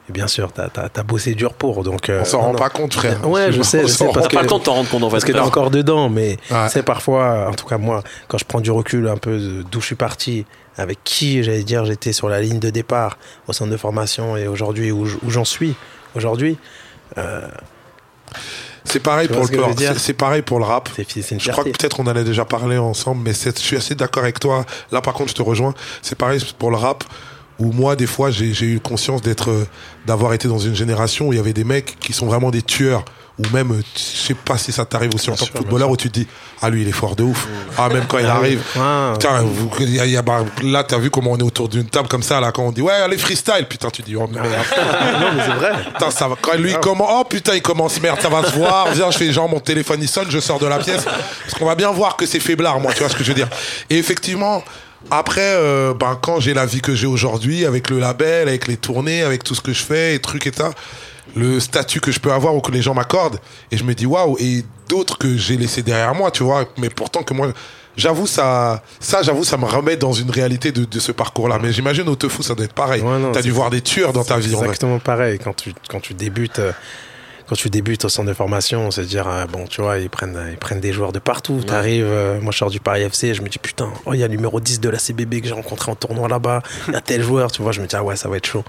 [0.08, 1.82] et bien sûr, tu as, bossé dur pour.
[1.84, 2.58] Donc, euh, On s'en rend non.
[2.58, 3.28] pas compte, frère.
[3.28, 5.02] Ouais, je sais, On je s'en sais, parce rend que- Pas de t'en rendre compte
[5.02, 5.12] en fait.
[5.16, 6.68] Parce que t'es encore dedans, mais Ouais.
[6.70, 9.38] c'est parfois, en tout cas moi, quand je prends du recul un peu
[9.70, 13.18] d'où je suis parti, avec qui, j'allais dire, j'étais sur la ligne de départ
[13.48, 15.74] au centre de formation et aujourd'hui où, j'en suis
[16.14, 16.56] aujourd'hui,
[18.84, 19.46] C'est pareil pour le
[19.98, 20.88] c'est- pareil pour le rap.
[20.96, 23.50] c'est c'est une Je crois que peut-être on en a déjà parlé ensemble, mais je
[23.60, 24.64] suis assez d'accord avec toi.
[24.92, 25.74] Là, par contre, je te rejoins.
[26.00, 27.04] C'est pareil pour le rap,
[27.58, 29.66] où moi, des fois, j'ai eu conscience d'être, euh,
[30.06, 32.62] d'avoir été dans une génération où il y avait des mecs qui sont vraiment des
[32.62, 33.04] tueurs,
[33.38, 35.96] ou même, euh, je sais pas si ça t'arrive aussi en tant que footballeur, où
[35.96, 36.26] tu te dis,
[36.60, 37.46] ah lui, il est fort de ouf.
[37.76, 38.60] Ah, même quand il arrive.
[38.76, 41.36] Ah, Putain, vous- il y a- il y a- bah, là, t'as vu comment on
[41.38, 43.66] est autour d'une table comme ça, là, quand on dit, ouais, allez, freestyle.
[43.68, 44.46] Putain, tu dis, oh merde.
[45.20, 45.72] non, mais c'est vrai.
[45.92, 46.34] Putain, ça va.
[46.40, 48.92] Quand lui il commence, oh putain, il commence, merde, ça va se voir.
[48.92, 51.04] Viens, je fais genre mon téléphone il sonne, je sors de la pièce.
[51.04, 53.34] Parce qu'on va bien voir que c'est faiblard, moi, tu vois ce que je veux
[53.36, 53.48] dire.
[53.88, 54.64] Et effectivement,
[55.10, 58.76] après, euh, ben, quand j'ai la vie que j'ai aujourd'hui, avec le label, avec les
[58.76, 60.70] tournées, avec tout ce que je fais, et trucs et ça,
[61.36, 63.38] le statut que je peux avoir ou que les gens m'accordent,
[63.70, 66.90] et je me dis waouh, et d'autres que j'ai laissés derrière moi, tu vois, mais
[66.90, 67.48] pourtant que moi.
[67.96, 71.58] J'avoue, ça, ça, j'avoue, ça me remet dans une réalité de, de ce parcours-là.
[71.60, 73.02] Mais j'imagine au Teufou, ça doit être pareil.
[73.02, 74.54] Ouais, T'as dû voir des tueurs dans ta vie.
[74.54, 75.40] Exactement pareil.
[75.42, 76.60] Quand tu, quand tu débutes.
[77.48, 80.38] Quand tu débutes au centre de formation, c'est dire ah, bon, tu vois, ils prennent,
[80.50, 81.62] ils prennent des joueurs de partout.
[81.66, 84.22] T'arrives, euh, moi je sors du Paris FC, je me dis putain, oh il y
[84.22, 86.96] a le numéro 10 de la CBB que j'ai rencontré en tournoi là-bas, il y
[86.96, 88.64] a tel joueur, tu vois, je me dis ah ouais, ça va être chaud.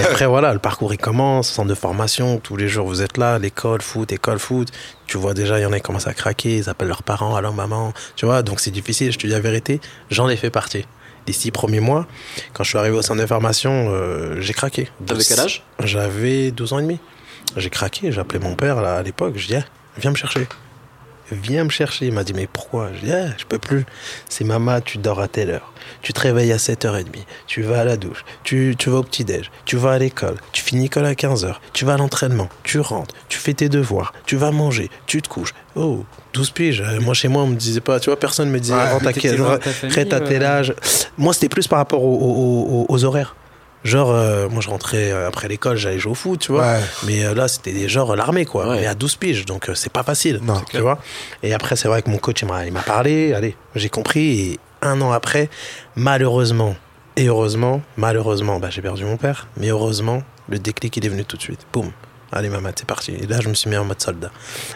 [0.00, 3.18] Et après voilà, le parcours il commence, centre de formation, tous les jours vous êtes
[3.18, 4.68] là, l'école, foot, école, foot.
[5.06, 7.36] Tu vois déjà, il y en a qui commencent à craquer, ils appellent leurs parents,
[7.36, 9.78] alors maman, tu vois, donc c'est difficile, je te dis la vérité,
[10.10, 10.86] j'en ai fait partie.
[11.26, 12.06] Les six premiers mois,
[12.54, 14.88] quand je suis arrivé au centre de formation, euh, j'ai craqué.
[15.06, 15.62] T'avais quel âge?
[15.84, 16.98] J'avais 12 ans et demi.
[17.56, 19.62] J'ai craqué, j'ai appelé mon père là, à l'époque, je dis, Eh,
[20.00, 20.46] viens me chercher.
[21.30, 22.06] Viens me chercher.
[22.06, 22.90] Il m'a dit, mais pourquoi?
[22.94, 23.84] Je dis, Eh, je peux plus.
[24.28, 25.72] C'est maman, tu dors à telle heure.
[26.02, 27.06] Tu te réveilles à 7h30.
[27.46, 28.24] Tu vas à la douche.
[28.44, 29.50] Tu, tu vas au petit-déj.
[29.64, 30.36] Tu vas à l'école.
[30.52, 31.54] Tu finis l'école à 15h.
[31.72, 32.48] Tu vas à l'entraînement.
[32.64, 33.14] Tu rentres.
[33.28, 34.12] Tu fais tes devoirs.
[34.26, 34.90] Tu vas manger.
[35.06, 35.54] Tu te couches.
[35.74, 36.80] Oh, 12 piges.
[36.82, 39.12] Euh, Moi, chez moi, on me disait pas, tu vois, personne me disait, rentre à
[39.22, 39.36] quel
[40.20, 40.74] tel âge.
[41.18, 43.34] Moi, c'était plus par rapport aux, aux- aux- aux horaires.
[43.84, 46.62] Genre, euh, moi, je rentrais euh, après l'école, j'allais jouer au foot, tu vois.
[46.62, 46.80] Ouais.
[47.04, 48.68] Mais euh, là, c'était des genres l'armée, quoi.
[48.68, 48.80] Ouais.
[48.80, 50.40] Mais à 12 piges, donc euh, c'est pas facile.
[50.42, 50.62] Non.
[50.70, 50.98] tu vois.
[51.42, 54.40] Et après, c'est vrai que mon coach, il m'a, il m'a parlé, allez, j'ai compris.
[54.40, 55.50] Et un an après,
[55.96, 56.76] malheureusement,
[57.16, 59.48] et heureusement, malheureusement, bah, j'ai perdu mon père.
[59.56, 61.66] Mais heureusement, le déclic, il est venu tout de suite.
[61.72, 61.90] Boum.
[62.34, 63.12] Allez, maman, c'est parti.
[63.12, 64.30] Et là, je me suis mis en mode soldat.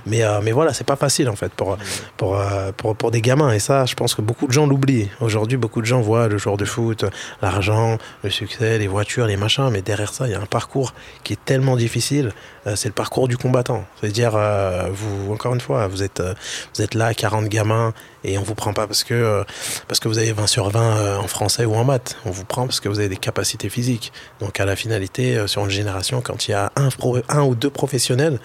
[0.04, 1.78] Mais, euh, mais voilà, c'est pas facile, en fait, pour,
[2.18, 3.50] pour, euh, pour, pour des gamins.
[3.50, 5.08] Et ça, je pense que beaucoup de gens l'oublient.
[5.20, 7.06] Aujourd'hui, beaucoup de gens voient le joueur de foot,
[7.40, 9.70] l'argent, le succès, les voitures, les machins.
[9.70, 10.92] Mais derrière ça, il y a un parcours
[11.24, 12.32] qui est tellement difficile.
[12.66, 13.86] Euh, c'est le parcours du combattant.
[14.00, 14.32] C'est-à-dire,
[14.92, 16.22] vous, encore une fois, vous êtes,
[16.74, 17.94] vous êtes là, 40 gamins,
[18.26, 19.44] et on vous prend pas parce que, euh,
[19.86, 22.16] parce que vous avez 20 sur 20 euh, en français ou en maths.
[22.26, 24.12] On vous prend parce que vous avez des capacités physiques.
[24.40, 27.70] Donc, à la finalité, euh, sur une génération, quand il y a un, ou deux
[27.70, 28.40] professionnels,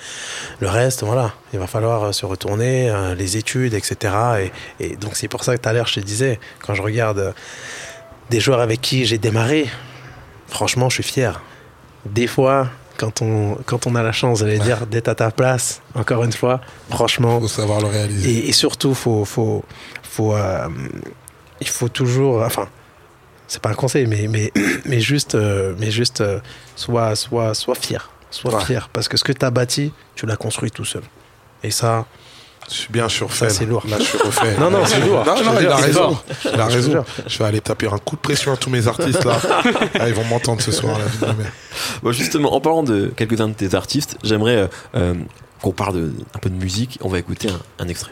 [0.60, 4.14] le reste, voilà, il va falloir se retourner, les études, etc.
[4.80, 6.82] Et, et donc, c'est pour ça que tout à l'heure, je te disais, quand je
[6.82, 7.34] regarde
[8.30, 9.68] des joueurs avec qui j'ai démarré,
[10.48, 11.42] franchement, je suis fier.
[12.06, 12.70] Des fois,
[13.02, 16.32] quand on, quand on a la chance, j'allais dire, d'être à ta place, encore une
[16.32, 18.30] fois, franchement, Faut savoir le réaliser.
[18.30, 19.66] et, et surtout, faut, faut,
[20.04, 20.68] faut, euh,
[21.60, 22.68] il faut toujours, enfin,
[23.47, 24.52] c'est pas un conseil, mais, mais,
[24.86, 26.39] mais juste, euh, mais juste, euh,
[26.76, 28.66] sois, sois, sois fier, sois Ouais.
[28.66, 31.04] fier, parce que ce que tu as bâti, tu l'as construit tout seul.
[31.64, 32.06] Et ça,
[32.70, 33.49] Je suis bien surfait.
[33.49, 33.72] Ça, c'est là.
[33.72, 33.84] lourd.
[33.89, 34.57] Là, je suis refait.
[34.57, 35.26] Non, non, c'est lourd.
[35.26, 36.18] Non, il a raison.
[36.53, 37.03] Il a raison.
[37.28, 39.39] Je vais aller taper un coup de pression à tous mes artistes là.
[39.99, 40.97] Ah, ils vont m'entendre ce soir.
[40.97, 41.34] Là.
[42.01, 45.14] Bon, justement, en parlant de quelques-uns de tes artistes, j'aimerais euh, euh,
[45.62, 46.97] qu'on parle de, un peu de musique.
[47.01, 48.12] On va écouter un, un extrait.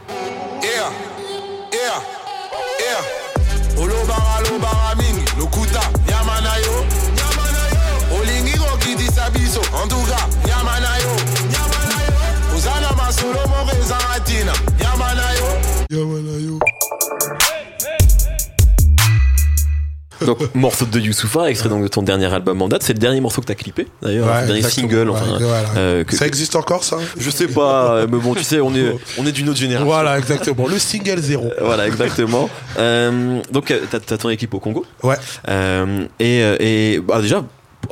[20.26, 22.84] Donc, morceau de Youssoufa, extrait donc de ton dernier album en date.
[22.84, 24.28] C'est le dernier morceau que t'as clippé, d'ailleurs.
[24.28, 25.38] Ouais, le dernier single, Ouais, enfin.
[25.40, 25.70] voilà.
[25.78, 26.98] euh, que- Ça existe encore ça?
[27.18, 29.86] Je sais pas, mais bon, tu sais, on est, on est d'une autre génération.
[29.90, 30.68] Voilà, exactement.
[30.68, 31.50] Le single zéro.
[31.62, 32.50] Voilà, exactement.
[32.78, 34.86] Euh, donc, euh, t'as, ton équipe au Congo.
[35.04, 35.16] Ouais.
[35.48, 37.46] Euh, et, euh, et bah, déjà,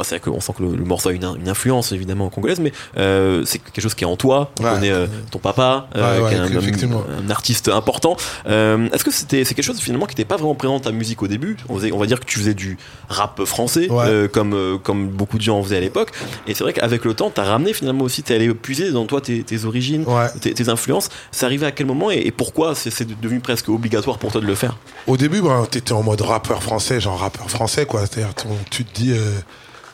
[0.04, 2.72] c'est vrai qu'on sent que le, le morceau a une, une influence évidemment congolaise, mais
[2.98, 4.52] euh, c'est quelque chose qui est en toi.
[4.60, 4.72] On Ouais.
[4.72, 7.04] connaît euh, ton papa, euh, Ouais, qui est un, effectivement.
[7.10, 8.16] un- un artiste important.
[8.46, 11.22] Est-ce que c'était c'est quelque chose finalement qui n'était pas vraiment présent dans ta musique
[11.24, 11.58] au début?
[11.70, 12.78] On, faisait- on va dire que tu faisais du
[13.10, 13.90] rap français,
[14.34, 16.12] comme comme beaucoup de gens en faisaient à l'époque.
[16.48, 19.22] Et c'est vrai qu'avec le temps, t'as ramené finalement aussi, t'es allé puiser dans toi
[19.22, 20.06] tes, tes origines,
[20.42, 21.10] tes, tes influences.
[21.32, 24.46] C'est arrivé à quel moment et, et pourquoi c'est devenu presque obligatoire pour toi de
[24.48, 24.78] le faire?
[25.08, 28.02] Au début, ben, t'étais en mode rappeur français, genre rappeur français, quoi.
[28.06, 28.34] C'est-à-dire,
[28.70, 29.14] tu te dis,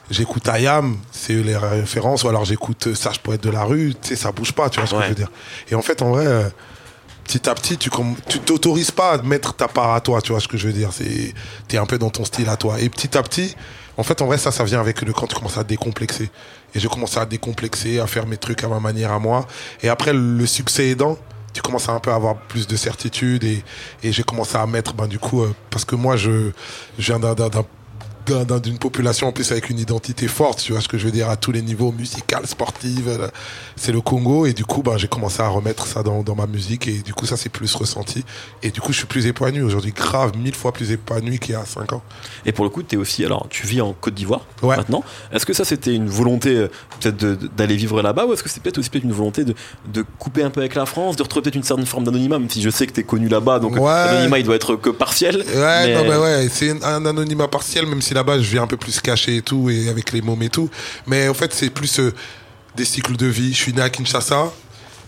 [0.09, 4.15] j'écoute Ayam, c'est les références, ou alors j'écoute Sage Poète de la rue, tu sais,
[4.15, 5.31] ça bouge pas, tu vois ce que je veux dire.
[5.69, 6.49] Et en fait, en vrai, euh,
[7.23, 7.89] petit à petit, tu
[8.39, 10.89] t'autorises pas à mettre ta part à toi, tu vois ce que je veux dire.
[10.91, 11.33] C'est,
[11.67, 12.79] t'es un peu dans ton style à toi.
[12.79, 13.55] Et petit à petit,
[13.97, 16.29] en fait, en vrai, ça, ça vient avec le quand tu commences à décomplexer.
[16.75, 19.47] Et j'ai commencé à décomplexer, à faire mes trucs à ma manière, à moi.
[19.81, 21.17] Et après, le succès aidant,
[21.53, 23.63] tu commences à un peu avoir plus de certitude et,
[24.01, 26.49] et j'ai commencé à mettre, ben, du coup, euh, parce que moi, je,
[26.97, 27.49] je viens d'un,
[28.25, 30.87] d'un- d'un- d'un- d'un- d'une population en plus avec une identité forte, tu vois ce
[30.87, 33.27] que je veux dire, à tous les niveaux, musical, sportif, euh,
[33.75, 36.47] c'est le Congo et du coup, ben, j'ai commencé à remettre ça dans, dans ma
[36.47, 38.23] musique et du coup, ça c'est plus ressenti
[38.61, 41.55] et du coup, je suis plus épanoui aujourd'hui, grave, mille fois plus épanoui qu'il y
[41.55, 42.01] a 5 ans.
[42.45, 44.77] Et pour le coup, tu es aussi, alors tu vis en Côte d'Ivoire Ouais.
[44.77, 45.03] maintenant.
[45.31, 46.67] Est-ce que ça c'était une volonté euh,
[46.99, 47.17] peut-être
[47.55, 49.53] d'aller vivre là-bas ou est-ce que c'est peut-être aussi peut-être une volonté de,
[49.91, 52.49] de couper un peu avec la France, de retrouver peut-être une certaine forme d'anonymat, même
[52.49, 53.81] si je sais que tu es connu là-bas, donc Ouais.
[53.81, 55.37] l'anonymat il doit être que partiel.
[55.37, 55.43] Ouais,
[55.87, 58.77] mais- non, mais ouais, c'est un anonymat partiel, même si là-bas je viens un peu
[58.77, 60.69] plus caché et tout, et avec les mômes et tout.
[61.07, 62.13] Mais en fait, c'est plus euh,
[62.75, 63.53] des cycles de vie.
[63.53, 64.51] Je suis né à Kinshasa.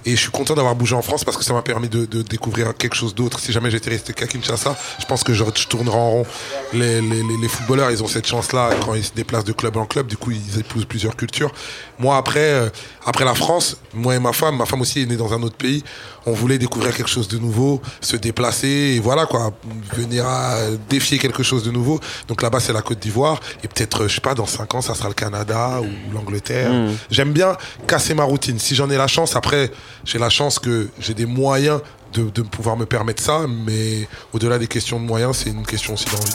[0.07, 2.77] Et je suis content d'avoir bougé en France parce que ça m'a permis de, découvrir
[2.77, 3.39] quelque chose d'autre.
[3.39, 6.25] Si jamais j'étais resté qu'à Kinshasa, je pense que je, je tournerais en rond.
[6.73, 10.05] Les, les footballeurs, ils ont cette chance-là quand ils se déplacent de club en club.
[10.05, 11.51] Du coup, ils épousent plusieurs cultures.
[11.99, 12.69] Moi, après, euh,
[13.05, 15.55] après la France, moi et ma femme, ma femme aussi est née dans un autre
[15.55, 15.83] pays.
[16.25, 19.53] On voulait découvrir quelque chose de nouveau, se déplacer et voilà quoi,
[19.93, 20.57] venir à
[20.89, 21.99] défier quelque chose de nouveau.
[22.27, 24.81] Donc là-bas, c'est la Côte d'Ivoire et peut-être, euh, je sais pas, dans cinq ans,
[24.81, 26.71] ça sera le Canada ou l'Angleterre.
[27.09, 27.55] J'aime bien
[27.87, 28.59] casser ma routine.
[28.59, 29.71] Si j'en ai la chance, après,
[30.03, 31.79] j'ai la chance que j'ai des moyens
[32.13, 35.93] de, de pouvoir me permettre ça, mais au-delà des questions de moyens, c'est une question
[35.93, 36.33] aussi d'envie.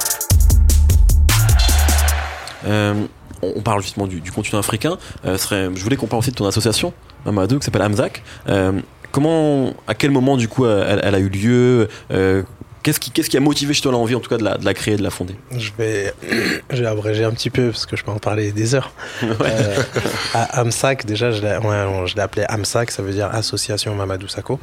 [2.66, 3.06] Euh,
[3.42, 4.98] on parle justement du, du continent africain.
[5.24, 6.92] Euh, serait, je voulais qu'on parle aussi de ton association,
[7.24, 8.22] Mamadou, qui s'appelle Amzak.
[8.48, 8.72] Euh,
[9.12, 12.42] comment, à quel moment du coup elle, elle a eu lieu euh,
[12.82, 14.64] Qu'est-ce qui, qu'est-ce qui a motivé chez toi l'envie en tout cas de la, de
[14.64, 15.34] la créer, de la fonder?
[15.54, 16.14] Je vais,
[16.70, 18.90] je vais abréger un petit peu parce que je peux en parler des heures.
[20.34, 23.94] À AMSAC, déjà, je l'ai, ouais, on- je l'ai appelé AMSAC, ça veut dire Association
[23.94, 24.58] Mamadou Sakho.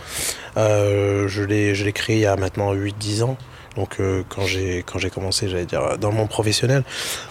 [0.58, 3.38] Euh, je l'ai, je l'ai créé il y a maintenant 8-10 ans.
[3.76, 6.84] Donc euh, quand j'ai quand j'ai commencé, j'allais dire dans le monde professionnel.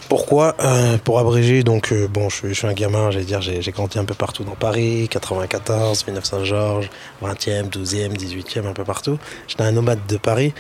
[0.09, 3.99] Pourquoi Euh, Pour abréger, donc euh, bon, je, suis- un gamin, j'allais dire, j'ai, grandi
[3.99, 6.91] un peu partout dans Paris, 94, Villeneuve Saint-Georges,
[7.23, 9.19] 20e, 12e, 18e, un peu partout.
[9.49, 10.53] J'étais un nomade de Paris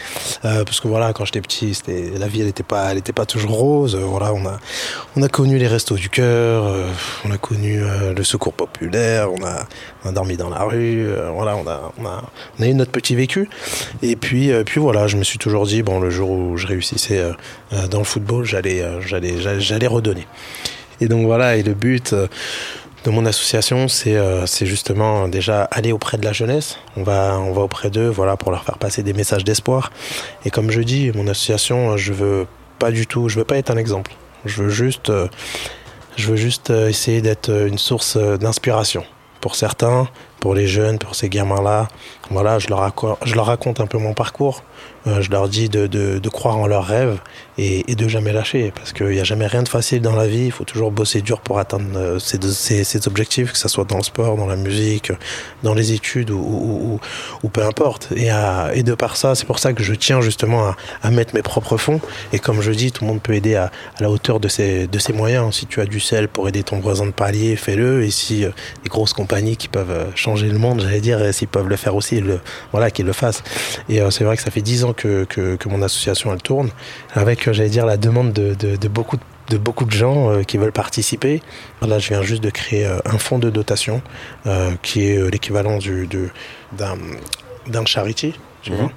[0.44, 1.78] euh, parce que voilà, quand j'étais petit,
[2.18, 3.94] la vie, elle était pas, elle pas toujours rose.
[3.96, 4.58] Voilà, on a
[5.16, 6.64] on a connu les restos du cœur,
[7.24, 7.80] on a connu
[8.14, 9.66] le secours populaire, on a,
[10.04, 12.22] on a dormi dans la rue, voilà, on a, on a,
[12.58, 13.48] on a eu notre petit vécu.
[14.02, 17.22] Et puis, puis voilà, je me suis toujours dit, bon, le jour où je réussissais
[17.90, 20.26] dans le football, j'allais, j'allais, j'allais, redonner.
[21.00, 22.26] Et donc voilà, et le but euh,
[23.04, 26.78] de mon association, c'est, euh, c'est justement déjà aller auprès de la jeunesse.
[26.96, 29.92] On va, on va auprès d'eux, voilà, pour leur faire passer des messages d'espoir.
[30.44, 32.46] Et comme je dis, mon association, euh, je veux
[32.78, 34.12] pas du tout, je veux pas être un exemple.
[34.44, 35.10] Je veux juste,
[36.16, 39.04] je veux juste essayer d'être une source d'inspiration
[39.40, 40.08] pour certains,
[40.46, 41.88] pour les jeunes, pour ces gamins-là.
[42.30, 42.92] Voilà, je leur,
[43.24, 44.62] je leur raconte un peu mon parcours.
[45.06, 47.20] Euh, je leur dis de, de, croire en leurs rêves
[47.58, 48.72] et, de jamais lâcher.
[48.74, 50.46] Parce qu'il n'y a jamais rien de facile dans la vie.
[50.46, 53.84] Il faut toujours bosser dur pour atteindre euh, ces, ces, ces objectifs, que ce soit
[53.84, 55.12] dans le sport, dans la musique,
[55.62, 56.98] dans les études ou,
[57.42, 58.08] ou, peu importe.
[58.16, 58.30] Et,
[58.74, 61.42] et de par ça, c'est pour ça que je tiens justement à, à mettre mes
[61.42, 62.00] propres fonds.
[62.32, 64.88] Et comme je dis, tout le monde peut aider à, à la hauteur de ses,
[64.88, 65.54] de ses moyens.
[65.54, 68.02] Si tu as du sel pour aider ton voisin de palier, fais-le.
[68.02, 68.50] Et si euh,
[68.82, 71.94] les grosses compagnies qui peuvent euh, changer le monde, j'allais dire, s'ils peuvent le faire
[71.94, 73.42] aussi, le, voilà, qu'ils le fassent.
[73.88, 76.42] Et euh, c'est vrai que ça fait dix ans que, que, que mon association elle
[76.42, 76.68] tourne,
[77.14, 80.32] avec, euh, j'allais dire, la demande de, de, de beaucoup de de beaucoup de gens
[80.32, 81.40] euh, qui veulent participer.
[81.80, 84.02] Là, je viens juste de créer euh, un fonds de dotation
[84.46, 86.08] euh, qui est l'équivalent du,
[86.76, 86.98] d'un,
[87.68, 88.34] d'un charity.
[88.62, 88.90] tu vois.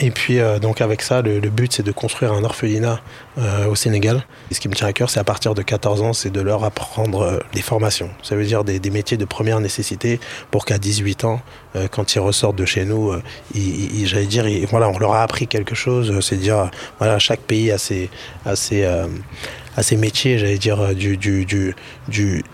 [0.00, 3.00] Et puis, euh, donc, avec ça, le, le but, c'est de construire un orphelinat
[3.38, 4.24] euh, au Sénégal.
[4.50, 6.40] Et ce qui me tient à cœur, c'est à partir de 14 ans, c'est de
[6.40, 8.08] leur apprendre euh, des formations.
[8.22, 10.20] Ça veut dire des, des métiers de première nécessité
[10.52, 11.40] pour qu'à 18 ans,
[11.74, 13.22] euh, quand ils ressortent de chez nous, euh,
[13.54, 16.10] ils, ils- j'allais dire, ils- voilà, on leur a appris quelque chose.
[16.12, 18.08] euh, C'est dire, voilà, chaque pays a ses,
[18.46, 21.74] a ses, a ses métiers, j'allais dire, du, du, du,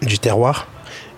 [0.02, 0.68] du terroir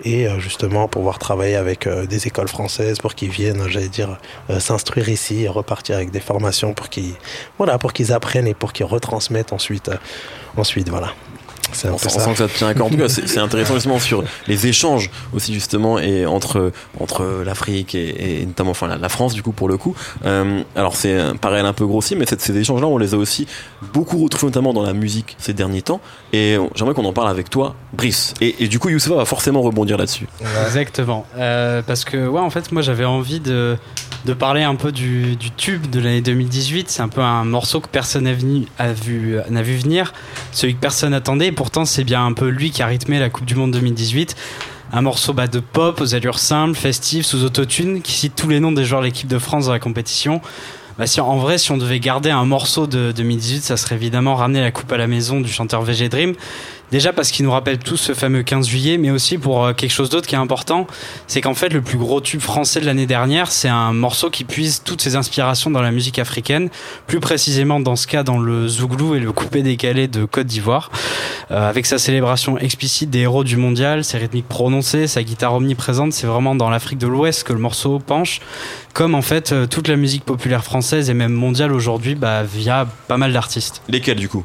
[0.05, 4.19] et euh, justement pouvoir travailler avec euh, des écoles françaises pour qu'ils viennent, j'allais dire,
[4.51, 7.15] euh, s'instruire ici et repartir avec des formations pour qu'ils,
[7.59, 9.97] voilà, pour qu'ils apprennent et pour qu'ils retransmettent ensuite, euh,
[10.57, 11.13] ensuite, voilà.
[11.73, 12.21] C'est un On sent, on ça.
[12.21, 12.87] sent que ça te tient à cœur.
[12.87, 17.43] En tout cas, c'est c'est intéressant justement sur les échanges aussi justement et entre entre
[17.45, 19.95] l'Afrique et, et notamment enfin la, la France du coup pour le coup.
[20.25, 23.17] Euh, alors c'est euh, pareil un peu grossi, mais cette- ces échanges-là, on les a
[23.17, 23.47] aussi
[23.93, 26.01] beaucoup retrouvés notamment dans la musique ces derniers temps.
[26.33, 28.35] Et j'aimerais qu'on en parle avec toi, Brice.
[28.41, 30.27] Et, et du coup, Youssef va forcément rebondir là-dessus.
[30.67, 31.25] Exactement.
[31.37, 33.77] Euh, parce que, ouais, en fait, moi, j'avais envie de,
[34.27, 36.91] de parler un peu du, du tube de l'année 2018.
[36.91, 40.13] C'est un peu un morceau que personne n'a vu, n'a vu venir,
[40.53, 41.53] celui que personne attendait.
[41.57, 44.37] Pourtant, c'est bien un peu lui qui a rythmé la Coupe du Monde 2018.
[44.93, 48.61] Un morceau bah, de pop aux allures simples, festif, sous autotune, qui cite tous les
[48.61, 50.43] noms des joueurs de l'équipe de France dans la compétition.
[50.99, 54.35] Bah, si, en vrai, si on devait garder un morceau de 2018, ça serait évidemment
[54.35, 56.35] ramener la coupe à la maison du chanteur VG Dream.
[56.93, 59.91] Déjà parce qu'il nous rappelle tous ce fameux 15 juillet, mais aussi pour euh, quelque
[59.91, 60.87] chose d'autre qui est important,
[61.27, 64.45] c'est qu'en fait le plus gros tube français de l'année dernière, c'est un morceau qui
[64.45, 66.71] puise toutes ses inspirations dans la musique africaine,
[67.07, 70.91] plus précisément dans ce cas dans le zouglou et le coupé décalé de Côte d'Ivoire,
[71.53, 76.13] Euh, avec sa célébration explicite des héros du mondial, ses rythmiques prononcées, sa guitare omniprésente,
[76.13, 78.41] c'est vraiment dans l'Afrique de l'Ouest que le morceau penche,
[78.95, 82.89] comme en fait euh, toute la musique populaire française et même mondiale aujourd'hui, bah, via
[83.07, 83.81] pas mal d'artistes.
[83.89, 84.45] Lesquels du coup?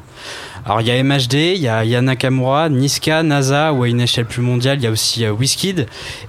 [0.64, 4.00] Alors il y a MHD, il y a Yana Nakamura, Niska, NASA ou à une
[4.00, 5.34] échelle plus mondiale, il y a aussi euh.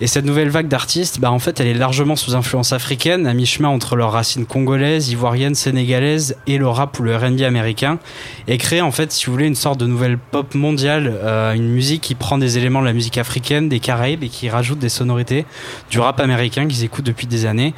[0.02, 3.34] Et cette nouvelle vague d'artistes, bah, en fait, elle est largement sous influence africaine, à
[3.36, 8.00] mi-chemin entre leurs racines congolaises, ivoiriennes, sénégalaises et le rap ou le R&B américain,
[8.48, 11.70] et crée en fait, si vous voulez, une sorte de nouvelle pop mondiale, euh, une
[11.70, 14.90] musique qui prend des éléments de la musique africaine, des Caraïbes et qui rajoute des
[14.90, 15.46] sonorités
[15.92, 17.76] du rap américain qu'ils écoutent depuis des années.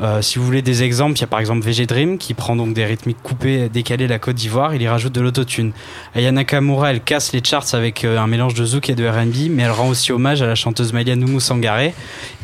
[0.00, 2.54] Euh, si vous voulez des exemples, il y a par exemple VG Dream qui prend
[2.54, 5.72] donc des rythmiques coupées, décalées de la Côte d'Ivoire, il y rajoute de l'autotune.
[6.14, 9.50] Aya Nakamura, elle casse les charts avec euh, un mélange de zouk et de R&B,
[9.50, 11.92] mais elle rend aussi hommage à la chanteuse Malia Numu Sangare.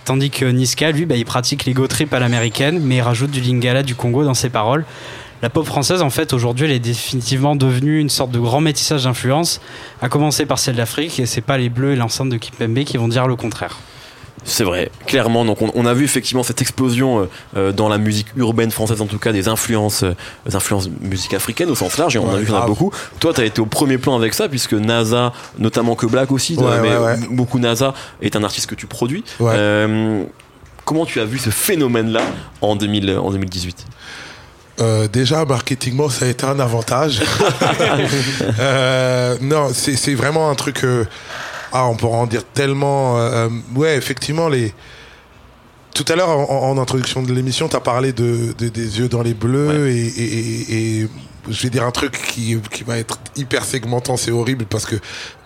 [0.04, 3.40] Tandis que Niska, lui, bah, il pratique l'ego trip à l'américaine, mais il rajoute du
[3.40, 4.84] lingala du Congo dans ses paroles.
[5.42, 9.04] La pop française, en fait, aujourd'hui, elle est définitivement devenue une sorte de grand métissage
[9.04, 9.60] d'influence,
[10.00, 12.96] à commencer par celle d'Afrique, et c'est pas les Bleus et l'enceinte de Kipembe qui
[12.96, 13.78] vont dire le contraire.
[14.44, 15.44] C'est vrai, clairement.
[15.44, 17.24] Donc on, on a vu effectivement cette explosion euh,
[17.56, 20.14] euh, dans la musique urbaine française, en tout cas des influences, euh,
[20.46, 22.16] des influences musique africaine au sens large.
[22.16, 22.90] Et on a Ouais, vu qu'il y en a beaucoup.
[23.20, 26.80] Toi, t'as été au premier plan avec ça, puisque NASA, notamment que Black aussi, Ouais,
[26.82, 29.22] mais ouais, beaucoup NASA est un artiste que tu produis.
[29.40, 30.24] Euh,
[30.84, 32.22] comment tu as vu ce phénomène-là
[32.60, 33.86] en 2000, en 2018
[34.80, 37.22] Euh, déjà, marketingement, ça a été un avantage.
[38.58, 40.82] Euh, non, c'est c'est vraiment un truc.
[40.84, 41.04] euh,
[41.72, 43.18] ah, on pourra en dire tellement.
[43.18, 44.72] euh, euh, ouais, effectivement, les.
[45.94, 49.08] Tout à l'heure, en, en introduction de l'émission, tu as parlé de, de- des yeux
[49.08, 51.08] dans les bleus et, et- et- et
[51.50, 54.96] je vais dire un truc qui, qui va être hyper segmentant, c'est horrible parce que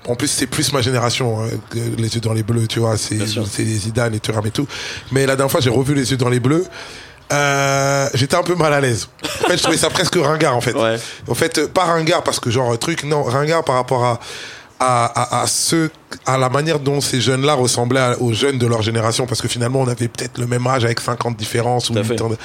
[0.07, 2.97] en plus c'est plus ma génération, hein, que les yeux dans les bleus, tu vois,
[2.97, 4.68] c'est c'est Zidane et Thuram et tout.
[5.11, 6.64] Mais la dernière fois, j'ai revu les yeux dans les bleus.
[7.33, 9.09] Euh, j'étais un peu mal à l'aise.
[9.45, 10.74] En fait, je trouvais ça presque ringard en fait.
[10.74, 10.97] Ouais.
[11.27, 14.20] En fait, pas ringard parce que genre truc, non, ringard par rapport à
[14.79, 15.07] à,
[15.39, 15.91] à, à ceux,
[16.27, 19.81] à la manière dont ces jeunes-là ressemblaient aux jeunes de leur génération, parce que finalement
[19.81, 22.12] on avait peut-être le même âge avec 50 différences ou Tout à fait.
[22.14, 22.37] 8 ans de-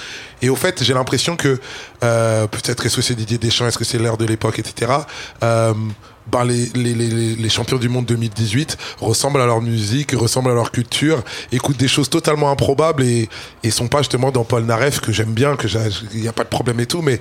[0.41, 1.59] Et au fait, j'ai l'impression que
[2.03, 4.91] euh, peut-être est-ce que c'est Didier Deschamps, est-ce que c'est l'ère de l'époque, etc.
[5.43, 5.73] Euh,
[6.31, 10.51] ben les, les, les, les- les champions du monde 2018 ressemblent à leur musique, ressemblent
[10.51, 13.27] à leur culture, écoutent des choses totalement improbables et,
[13.63, 15.67] et sont pas justement dans Paul Naref que j'aime bien, que
[16.13, 17.19] il n'y a pas de problème et tout, mais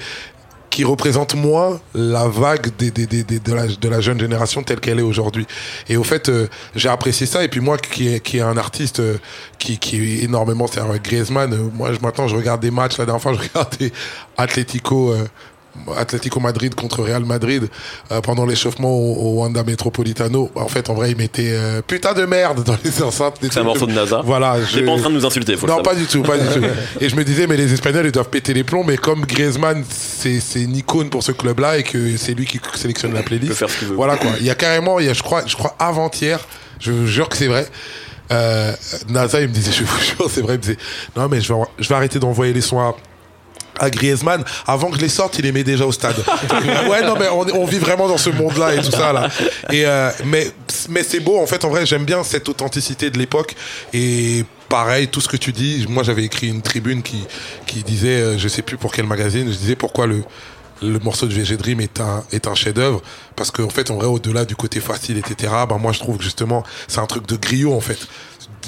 [0.70, 5.46] qui représente moins la vague de, la, jeune génération telle qu'elle est aujourd'hui.
[5.88, 6.46] Et au fait, euh,
[6.76, 7.42] j'ai apprécié ça.
[7.42, 9.18] Et puis moi, qui est, un artiste euh,
[9.58, 11.52] qui, est énormément, c'est Griezmann.
[11.52, 12.98] euh, moi, je, maintenant, je regarde des matchs.
[12.98, 13.92] La dernière fois, je regardais
[14.36, 15.14] Atlético.
[15.96, 17.68] Atlético Madrid contre Real Madrid
[18.12, 20.50] euh, pendant l'échauffement au, au Wanda Metropolitano.
[20.54, 23.36] Bah, en fait, en vrai, ils mettaient euh, putain de merde dans les enceintes.
[23.40, 24.22] C'est un morceau de NASA.
[24.24, 24.56] Voilà.
[24.72, 26.66] T'es pas en train de nous insulter, faut Non, pas du tout, pas du tout.
[27.00, 29.84] Et je me disais, mais les Espagnols, ils doivent péter les plombs, mais comme Griezmann,
[29.88, 33.22] c'est c'est une icône pour ce club-là et que c'est lui qui sélectionne la Il
[33.24, 33.54] peut playlist.
[33.54, 33.94] faire ce qu'il veut.
[33.94, 34.30] Voilà quoi.
[34.40, 36.40] Il y a carrément, il y a, je crois, je crois avant-hier,
[36.78, 37.66] je vous jure que c'est vrai.
[38.32, 38.72] Euh,
[39.08, 40.76] NASA, il me disait, je vous jure, c'est vrai, il me disait,
[41.16, 42.94] non mais je vais, je vais arrêter d'envoyer les soins à
[43.80, 46.16] à Griezmann, avant que je les sorte, il les met déjà au stade.
[46.88, 49.28] ouais, non, mais on, on vit vraiment dans ce monde-là et tout ça, là.
[49.70, 50.46] Et, euh, mais,
[50.90, 53.56] mais c'est beau, en fait, en vrai, j'aime bien cette authenticité de l'époque.
[53.92, 57.24] Et pareil, tout ce que tu dis, moi, j'avais écrit une tribune qui,
[57.66, 60.22] qui disait, euh, je sais plus pour quel magazine, je disais pourquoi le,
[60.82, 63.00] le morceau de VG Dream est un, est un chef-d'œuvre.
[63.34, 66.24] Parce qu'en fait, en vrai, au-delà du côté facile, etc., ben, moi, je trouve que
[66.24, 67.98] justement, c'est un truc de griot, en fait.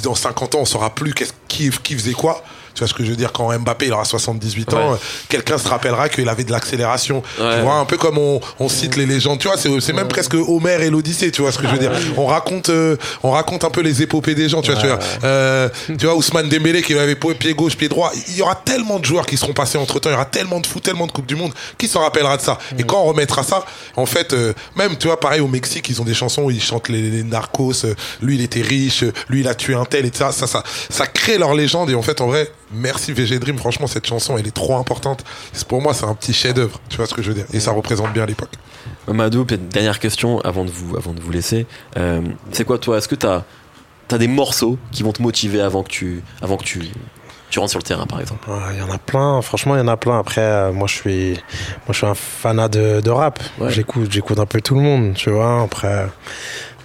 [0.03, 1.13] Dans 50 ans, on saura plus
[1.49, 2.43] qui, qui faisait quoi.
[2.75, 4.99] Tu vois ce que je veux dire Quand Mbappé il aura 78 ans, Ouais.
[5.29, 7.23] quelqu'un se rappellera qu'il avait de l'accélération.
[7.41, 7.57] Ouais.
[7.57, 9.39] Tu vois, un peu comme on, on cite les légendes.
[9.39, 11.31] Tu vois, c'est, c'est même presque Homer et l'Odyssée.
[11.31, 14.03] Tu vois ce que je veux dire On raconte, euh, on raconte un peu les
[14.03, 14.63] épopées des gens.
[14.63, 18.11] Tu vois, tu vois, euh, tu vois Ousmane Dembélé qui avait pied gauche, pied droit.
[18.29, 20.09] Il y aura tellement de joueurs qui seront passés entre temps.
[20.11, 21.53] Il y aura tellement de foot, tellement de coupe du monde.
[21.79, 22.59] Qui s'en rappellera de ça?
[22.79, 23.65] Et quand on remettra ça,
[23.97, 26.63] en fait, euh, même tu vois, pareil au Mexique, ils ont des chansons où ils
[26.63, 27.85] chantent les, les narcos.
[27.85, 29.05] euh, lui, il était riche.
[29.29, 31.91] Lui, il a tué un tel et ça, ça, ça, ça crée leur légende.
[31.91, 33.59] Et en fait, en vrai, merci VG Dream.
[33.59, 35.25] Franchement, cette chanson, elle est trop importante.
[35.69, 36.81] Pour moi, c'est un petit chef-d'œuvre.
[36.89, 38.53] Tu vois ce que je veux dire Et ça représente bien l'époque.
[39.07, 41.67] Mamadou, peut-être dernière question avant de vous, avant de vous laisser.
[41.97, 42.21] Euh,
[42.51, 43.43] c'est quoi toi Est-ce que t'as
[44.11, 46.83] as des morceaux qui vont te motiver avant que tu, avant que tu,
[47.49, 48.51] tu rentres sur le terrain, par exemple?
[48.51, 50.19] Ouais, Il y en a plein, franchement, il y en a plein.
[50.19, 53.41] Après, euh, moi, je suis, moi, je suis un fanat de, de rap.
[53.59, 53.71] Ouais.
[53.71, 55.63] J'écoute, j'écoute un peu tout le monde, tu vois.
[55.63, 56.07] Après,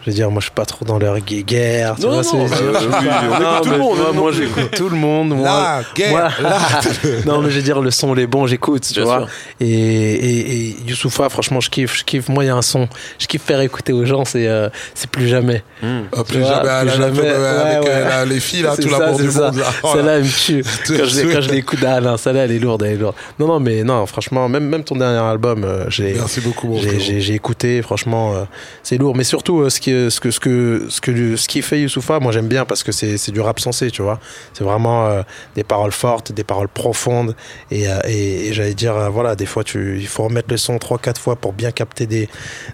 [0.08, 1.95] je veux dire, moi, je suis pas trop dans leur gue- guerre.
[1.95, 4.32] Tu Non, vois, non, bah, c'est- oui, on Non, tout le monde, Moi, non moi,
[4.32, 4.43] plus.
[4.47, 5.30] j'écoute tout le monde.
[5.36, 8.84] Moi, La guerre, moi- la- non, mais je veux dire, le son, les bons, j'écoute,
[8.88, 9.18] tu Bien vois.
[9.20, 9.28] sûr.
[9.60, 12.30] Et, et, et Youssoufa, franchement, je kiffe, je kiffe.
[12.30, 12.88] Moi, il y a un son,
[13.20, 15.62] je kiffe faire écouter aux gens, c'est, euh, c'est plus jamais.
[15.84, 17.20] Euh, plus Tu vois, jamais, plus jamais.
[17.26, 18.10] euh, avec Ouais, euh, ouais.
[18.10, 19.51] la- les filles, là, tout l'amour du ça.
[19.51, 19.62] monde.
[19.84, 19.93] Oh là.
[19.93, 20.64] Celle-là, elle me tue.
[20.88, 23.16] Quand je, l'écoute, ah non, celle-là, elle est lourde, elle est lourde.
[23.39, 26.78] Non, non, mais non, franchement, même, même ton dernier album, euh, j'ai, Merci beaucoup, mon
[26.78, 27.03] j'ai, frérot.
[27.03, 28.43] j'ai, j'ai écouté, franchement, euh,
[28.84, 29.16] c'est lourd.
[29.16, 32.20] Mais surtout, euh, ce qui, ce que, ce que, ce que, ce qui fait Youssoufa,
[32.20, 34.20] moi, j'aime bien parce que c'est, c'est du rap sensé, tu vois.
[34.54, 35.22] C'est vraiment euh,
[35.56, 37.36] des paroles fortes, des paroles profondes.
[37.72, 40.58] Et, euh, et, et j'allais dire, euh, voilà, des fois, tu, il faut remettre le
[40.58, 42.30] son trois, quatre fois pour bien capter des,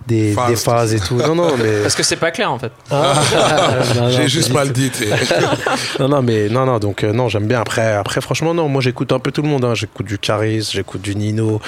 [0.08, 1.16] des, Phases, des phases et tout.
[1.18, 1.82] Non, non, mais.
[1.82, 2.72] Parce que c'est pas clair en fait.
[2.92, 3.22] Ah,
[4.10, 4.92] J'ai juste mal dit.
[6.00, 7.60] Non, non, mais non, non, donc euh, non, j'aime bien.
[7.62, 9.64] Après, après, franchement, non, moi j'écoute un peu tout le monde.
[9.66, 9.74] hein.
[9.76, 11.62] J'écoute du Caris, j'écoute du Nino,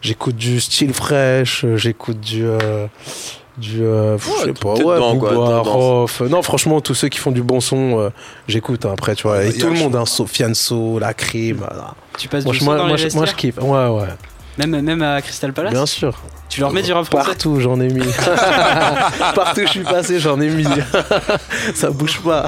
[0.00, 2.44] j'écoute du style fraîche, euh, j'écoute du.
[3.58, 5.62] Euh, du euh, pff, je sais pas, ouais, dedans, dedans.
[5.62, 6.20] Rof.
[6.22, 8.08] Non, franchement, tous ceux qui font du bon son, euh,
[8.48, 9.38] j'écoute hein, après, tu vois.
[9.38, 11.58] Ouais, Et tout le monde, hein, Sofiane So, La Crime.
[11.58, 11.94] voilà.
[12.18, 13.58] Tu passes Moi, du je- son moi, dans moi, les je- moi, je kiffe.
[13.58, 14.06] Ouais, ouais.
[14.58, 16.14] même, même à Crystal Palace Bien sûr.
[16.52, 18.04] Tu leur mets du rap français Partout, j'en ai mis.
[19.34, 20.66] Partout où je suis passé, j'en ai mis.
[21.74, 22.46] Ça bouge pas.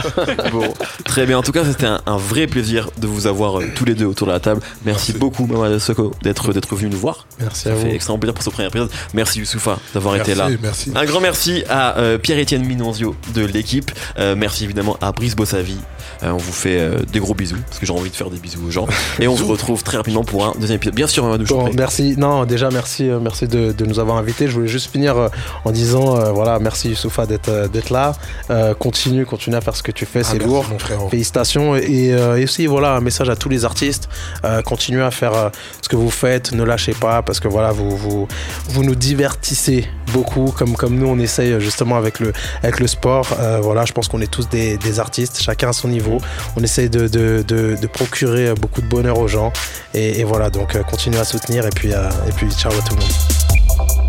[0.53, 0.75] Bon,
[1.07, 1.39] très bien.
[1.39, 4.05] En tout cas, c'était un, un vrai plaisir de vous avoir euh, tous les deux
[4.05, 4.61] autour de la table.
[4.85, 7.27] Merci, beaucoup, Mamadou Soko, d'être d'être venu nous voir.
[7.41, 7.87] Merci à Ça vous.
[7.87, 8.91] fait extrêmement plaisir pour ce premier épisode.
[9.15, 10.49] Merci Youssoufa d'avoir été là.
[10.49, 10.93] Merci, merci.
[10.95, 13.91] Un grand merci à euh, Pierre-Étienne Minonzio de l'équipe.
[14.19, 15.79] Euh, merci évidemment à Brice Bossavi
[16.33, 18.61] on vous fait euh, des gros bisous parce que j'ai envie de faire des bisous
[18.67, 18.87] aux gens.
[19.21, 20.95] Et on se retrouve très rapidement pour un deuxième épisode.
[20.95, 21.75] Bien sûr, Mamadou, Bon, prie.
[21.77, 22.15] merci.
[22.17, 24.47] Non, déjà merci, euh, merci de, de nous avoir invités.
[24.49, 25.29] Je voulais juste finir euh,
[25.65, 28.13] en disant, euh, voilà, merci Youssoufa d'être euh, d'être là.
[28.51, 30.67] Euh, continue, continue à faire ce que tu fais, Ah, c'est merci, lourd.
[30.99, 31.09] mon.
[31.09, 34.09] Félicitations et, euh, et aussi voilà un message à tous les artistes.
[34.45, 35.49] Euh, continuez à faire euh,
[35.83, 38.29] ce que vous faites, ne lâchez pas parce que voilà vous vous
[38.69, 42.87] vous nous divertissez beaucoup comme comme nous on essaye euh, justement avec le avec le
[42.87, 43.27] sport.
[43.41, 46.14] Euh, voilà, je pense qu'on est tous des, des artistes, chacun à son niveau.
[46.57, 49.53] On essaye de, procurer beaucoup de bonheur aux gens
[49.93, 52.83] et, et voilà donc euh, continuez à soutenir et puis euh, et puis ciao à
[52.83, 54.04] tout le monde.